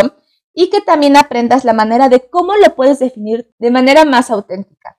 y 0.59 0.71
que 0.71 0.81
también 0.81 1.15
aprendas 1.15 1.65
la 1.65 1.73
manera 1.73 2.09
de 2.09 2.27
cómo 2.31 2.55
lo 2.55 2.73
puedes 2.75 2.97
definir 2.97 3.53
de 3.59 3.69
manera 3.69 4.05
más 4.05 4.31
auténtica. 4.31 4.97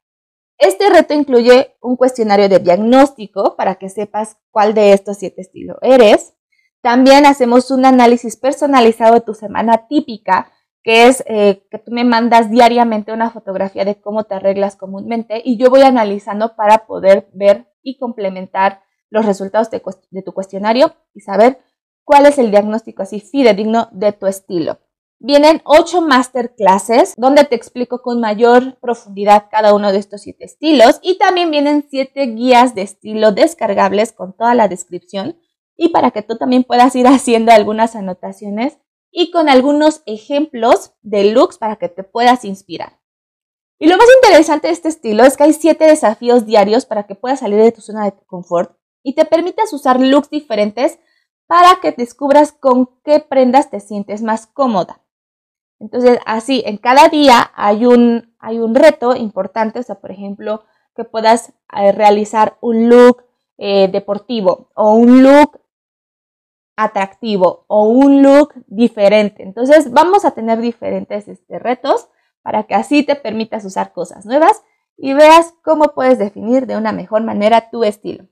Este 0.56 0.88
reto 0.88 1.14
incluye 1.14 1.76
un 1.82 1.96
cuestionario 1.96 2.48
de 2.48 2.60
diagnóstico 2.60 3.56
para 3.56 3.74
que 3.74 3.88
sepas 3.88 4.36
cuál 4.52 4.72
de 4.72 4.92
estos 4.92 5.18
siete 5.18 5.40
estilos 5.40 5.76
eres. 5.82 6.34
También 6.80 7.26
hacemos 7.26 7.72
un 7.72 7.86
análisis 7.86 8.36
personalizado 8.36 9.14
de 9.14 9.20
tu 9.20 9.34
semana 9.34 9.88
típica, 9.88 10.52
que 10.84 11.08
es 11.08 11.24
eh, 11.26 11.66
que 11.72 11.78
tú 11.78 11.90
me 11.90 12.04
mandas 12.04 12.52
diariamente 12.52 13.12
una 13.12 13.32
fotografía 13.32 13.84
de 13.84 14.00
cómo 14.00 14.24
te 14.24 14.36
arreglas 14.36 14.76
comúnmente 14.76 15.42
y 15.44 15.58
yo 15.58 15.70
voy 15.70 15.82
analizando 15.82 16.54
para 16.54 16.86
poder 16.86 17.28
ver 17.32 17.66
y 17.82 17.98
complementar 17.98 18.82
los 19.10 19.26
resultados 19.26 19.72
de, 19.72 19.82
de 20.12 20.22
tu 20.22 20.32
cuestionario 20.32 20.94
y 21.14 21.20
saber 21.20 21.58
cuál 22.04 22.26
es 22.26 22.38
el 22.38 22.52
diagnóstico 22.52 23.02
así 23.02 23.18
fidedigno 23.18 23.88
de 23.90 24.12
tu 24.12 24.28
estilo. 24.28 24.78
Vienen 25.20 25.62
ocho 25.64 26.00
masterclasses 26.00 27.14
donde 27.16 27.42
te 27.42 27.56
explico 27.56 28.02
con 28.02 28.20
mayor 28.20 28.78
profundidad 28.78 29.46
cada 29.50 29.74
uno 29.74 29.90
de 29.90 29.98
estos 29.98 30.20
siete 30.20 30.44
estilos 30.44 31.00
y 31.02 31.18
también 31.18 31.50
vienen 31.50 31.88
siete 31.90 32.22
guías 32.26 32.76
de 32.76 32.82
estilo 32.82 33.32
descargables 33.32 34.12
con 34.12 34.36
toda 34.36 34.54
la 34.54 34.68
descripción 34.68 35.36
y 35.76 35.88
para 35.88 36.12
que 36.12 36.22
tú 36.22 36.36
también 36.36 36.62
puedas 36.62 36.94
ir 36.94 37.06
haciendo 37.08 37.50
algunas 37.50 37.96
anotaciones 37.96 38.78
y 39.10 39.32
con 39.32 39.48
algunos 39.48 40.02
ejemplos 40.06 40.92
de 41.02 41.32
looks 41.32 41.58
para 41.58 41.76
que 41.76 41.88
te 41.88 42.04
puedas 42.04 42.44
inspirar. 42.44 43.00
Y 43.80 43.88
lo 43.88 43.96
más 43.96 44.06
interesante 44.22 44.68
de 44.68 44.72
este 44.72 44.88
estilo 44.88 45.24
es 45.24 45.36
que 45.36 45.44
hay 45.44 45.52
siete 45.52 45.84
desafíos 45.84 46.46
diarios 46.46 46.86
para 46.86 47.08
que 47.08 47.16
puedas 47.16 47.40
salir 47.40 47.60
de 47.60 47.72
tu 47.72 47.80
zona 47.80 48.04
de 48.04 48.12
confort 48.26 48.76
y 49.02 49.16
te 49.16 49.24
permitas 49.24 49.72
usar 49.72 50.00
looks 50.00 50.30
diferentes 50.30 51.00
para 51.48 51.80
que 51.80 51.90
descubras 51.90 52.52
con 52.52 53.00
qué 53.02 53.18
prendas 53.18 53.68
te 53.68 53.80
sientes 53.80 54.22
más 54.22 54.46
cómoda. 54.46 55.02
Entonces, 55.80 56.18
así, 56.26 56.62
en 56.66 56.78
cada 56.78 57.08
día 57.08 57.50
hay 57.54 57.86
un, 57.86 58.34
hay 58.38 58.58
un 58.58 58.74
reto 58.74 59.14
importante, 59.14 59.78
o 59.78 59.82
sea, 59.82 59.96
por 59.96 60.10
ejemplo, 60.10 60.64
que 60.94 61.04
puedas 61.04 61.52
eh, 61.76 61.92
realizar 61.92 62.56
un 62.60 62.88
look 62.88 63.24
eh, 63.56 63.88
deportivo 63.88 64.70
o 64.74 64.94
un 64.94 65.22
look 65.22 65.60
atractivo 66.76 67.64
o 67.68 67.84
un 67.88 68.22
look 68.22 68.54
diferente. 68.66 69.42
Entonces, 69.42 69.90
vamos 69.92 70.24
a 70.24 70.32
tener 70.32 70.60
diferentes 70.60 71.28
este, 71.28 71.58
retos 71.58 72.08
para 72.42 72.64
que 72.64 72.74
así 72.74 73.02
te 73.02 73.16
permitas 73.16 73.64
usar 73.64 73.92
cosas 73.92 74.26
nuevas 74.26 74.62
y 74.96 75.12
veas 75.12 75.54
cómo 75.62 75.94
puedes 75.94 76.18
definir 76.18 76.66
de 76.66 76.76
una 76.76 76.92
mejor 76.92 77.22
manera 77.22 77.70
tu 77.70 77.84
estilo. 77.84 78.26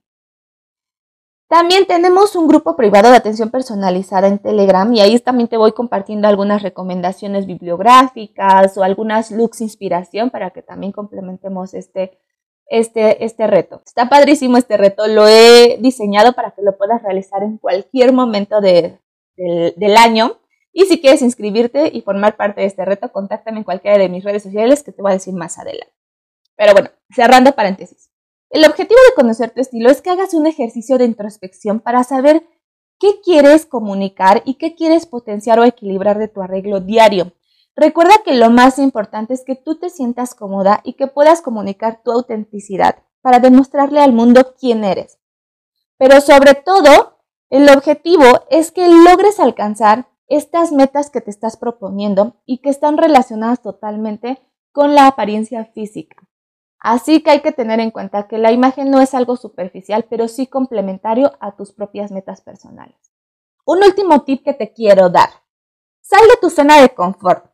También 1.49 1.87
tenemos 1.87 2.35
un 2.35 2.49
grupo 2.49 2.75
privado 2.75 3.09
de 3.11 3.17
atención 3.17 3.51
personalizada 3.51 4.27
en 4.27 4.41
Telegram 4.41 4.93
y 4.93 5.01
ahí 5.01 5.17
también 5.21 5.49
te 5.49 5.57
voy 5.57 5.71
compartiendo 5.73 6.27
algunas 6.27 6.63
recomendaciones 6.63 7.47
bibliográficas 7.47 8.77
o 8.77 8.83
algunas 8.83 9.31
looks 9.31 9.61
inspiración 9.61 10.31
para 10.31 10.51
que 10.51 10.63
también 10.63 10.91
complementemos 10.91 11.73
este, 11.75 12.19
este, 12.67 13.25
este 13.25 13.47
reto. 13.47 13.81
Está 13.87 14.09
padrísimo 14.09 14.57
este 14.57 14.77
reto, 14.77 15.07
lo 15.07 15.29
he 15.29 15.79
diseñado 15.81 16.33
para 16.33 16.51
que 16.51 16.63
lo 16.63 16.77
puedas 16.77 17.01
realizar 17.01 17.45
en 17.45 17.59
cualquier 17.59 18.13
momento 18.13 18.61
del, 18.61 18.99
del 19.37 19.97
año. 19.97 20.41
Y 20.73 20.87
si 20.87 21.01
quieres 21.01 21.23
inscribirte 21.23 21.91
y 21.93 22.03
formar 22.03 22.37
parte 22.37 22.63
de 22.63 22.67
este 22.67 22.85
reto, 22.85 23.13
contáctame 23.13 23.59
en 23.59 23.65
cualquiera 23.65 23.99
de 23.99 24.09
mis 24.09 24.25
redes 24.25 24.43
sociales 24.43 24.83
que 24.83 24.91
te 24.91 25.01
voy 25.01 25.13
a 25.13 25.15
decir 25.15 25.33
más 25.33 25.59
adelante. 25.59 25.95
Pero 26.57 26.73
bueno, 26.73 26.91
cerrando 27.15 27.53
paréntesis. 27.53 28.06
El 28.51 28.65
objetivo 28.65 29.01
de 29.09 29.15
conocer 29.15 29.51
tu 29.51 29.61
estilo 29.61 29.91
es 29.91 30.03
que 30.03 30.11
hagas 30.11 30.35
un 30.35 30.47
ejercicio 30.47 30.99
de 30.99 31.05
introspección 31.05 31.81
para 31.81 32.05
saber 32.05 32.47
qué 32.99 33.21
quieres 33.23 33.67
comunicar 33.67 34.43
y 34.45 34.55
qué 34.55 34.75
quieres 34.75 35.07
potenciar 35.07 35.59
o 35.59 35.65
equilibrar 35.65 36.19
de 36.19 36.29
tu 36.29 36.43
arreglo 36.43 36.81
diario. 36.81 37.33
Recuerda 37.75 38.15
que 38.25 38.35
lo 38.35 38.49
más 38.51 38.79
importante 38.79 39.35
es 39.35 39.45
que 39.45 39.57
tú 39.57 39.79
te 39.79 39.91
sientas 39.91 40.35
cómoda 40.35 40.81
y 40.85 40.95
que 40.95 41.09
puedas 41.09 41.43
comunicar 41.43 42.03
tu 42.03 42.13
autenticidad 42.13 43.03
para 43.21 43.39
demostrarle 43.39 44.01
al 44.01 44.13
mundo 44.13 44.55
quién 44.59 44.85
eres. 44.85 45.19
Pero 45.99 46.21
sobre 46.21 46.55
todo, 46.55 47.19
el 47.51 47.69
objetivo 47.69 48.25
es 48.51 48.71
que 48.71 48.89
logres 48.89 49.41
alcanzar 49.41 50.09
estas 50.29 50.73
metas 50.73 51.11
que 51.11 51.21
te 51.21 51.31
estás 51.31 51.57
proponiendo 51.57 52.37
y 52.47 52.59
que 52.59 52.71
están 52.71 52.97
relacionadas 52.97 53.61
totalmente 53.61 54.39
con 54.73 54.95
la 54.95 55.07
apariencia 55.07 55.65
física. 55.67 56.26
Así 56.79 57.23
que 57.23 57.31
hay 57.31 57.41
que 57.41 57.53
tener 57.53 57.81
en 57.81 57.91
cuenta 57.91 58.29
que 58.29 58.39
la 58.39 58.53
imagen 58.53 58.91
no 58.91 59.01
es 59.01 59.15
algo 59.15 59.37
superficial, 59.37 60.07
pero 60.09 60.29
sí 60.29 60.47
complementario 60.47 61.33
a 61.41 61.57
tus 61.57 61.73
propias 61.73 62.11
metas 62.11 62.41
personales. 62.41 62.97
Un 63.65 63.83
último 63.83 64.23
tip 64.23 64.45
que 64.45 64.55
te 64.55 64.73
quiero 64.73 65.09
dar. 65.09 65.31
Sal 66.01 66.23
de 66.29 66.37
tu 66.41 66.51
zona 66.51 66.81
de 66.81 66.91
confort. 66.91 67.51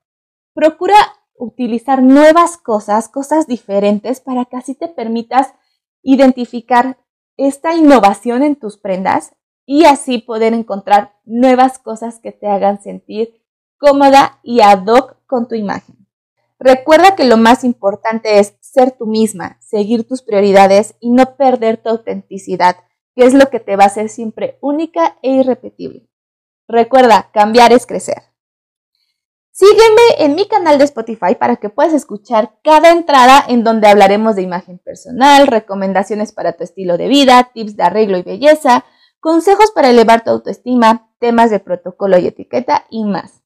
Procura 0.52 0.96
utilizar 1.34 2.02
nuevas 2.02 2.58
cosas, 2.58 3.08
cosas 3.08 3.46
diferentes, 3.46 4.20
para 4.20 4.44
que 4.44 4.56
así 4.56 4.74
te 4.74 4.88
permitas 4.88 5.54
identificar 6.02 6.98
esta 7.36 7.74
innovación 7.74 8.42
en 8.42 8.56
tus 8.56 8.76
prendas 8.76 9.34
y 9.64 9.84
así 9.84 10.18
poder 10.18 10.52
encontrar 10.52 11.14
nuevas 11.24 11.78
cosas 11.78 12.18
que 12.18 12.32
te 12.32 12.46
hagan 12.46 12.82
sentir 12.82 13.42
cómoda 13.78 14.38
y 14.42 14.60
ad 14.60 14.86
hoc 14.86 15.16
con 15.26 15.48
tu 15.48 15.54
imagen. 15.54 16.06
Recuerda 16.58 17.16
que 17.16 17.24
lo 17.24 17.36
más 17.36 17.64
importante 17.64 18.38
es 18.38 18.54
ser 18.72 18.92
tú 18.92 19.06
misma, 19.06 19.58
seguir 19.60 20.08
tus 20.08 20.22
prioridades 20.22 20.94
y 20.98 21.10
no 21.10 21.36
perder 21.36 21.76
tu 21.76 21.90
autenticidad, 21.90 22.76
que 23.14 23.26
es 23.26 23.34
lo 23.34 23.50
que 23.50 23.60
te 23.60 23.76
va 23.76 23.84
a 23.84 23.88
hacer 23.88 24.08
siempre 24.08 24.56
única 24.62 25.18
e 25.22 25.30
irrepetible. 25.30 26.08
Recuerda, 26.66 27.30
cambiar 27.34 27.72
es 27.72 27.84
crecer. 27.84 28.22
Sígueme 29.50 30.02
en 30.20 30.34
mi 30.34 30.48
canal 30.48 30.78
de 30.78 30.84
Spotify 30.84 31.34
para 31.38 31.56
que 31.56 31.68
puedas 31.68 31.92
escuchar 31.92 32.58
cada 32.64 32.90
entrada 32.90 33.44
en 33.46 33.62
donde 33.62 33.88
hablaremos 33.88 34.36
de 34.36 34.42
imagen 34.42 34.78
personal, 34.78 35.46
recomendaciones 35.46 36.32
para 36.32 36.54
tu 36.54 36.64
estilo 36.64 36.96
de 36.96 37.08
vida, 37.08 37.50
tips 37.52 37.76
de 37.76 37.82
arreglo 37.82 38.16
y 38.16 38.22
belleza, 38.22 38.86
consejos 39.20 39.70
para 39.72 39.90
elevar 39.90 40.24
tu 40.24 40.30
autoestima, 40.30 41.12
temas 41.18 41.50
de 41.50 41.60
protocolo 41.60 42.16
y 42.16 42.26
etiqueta 42.26 42.86
y 42.88 43.04
más. 43.04 43.41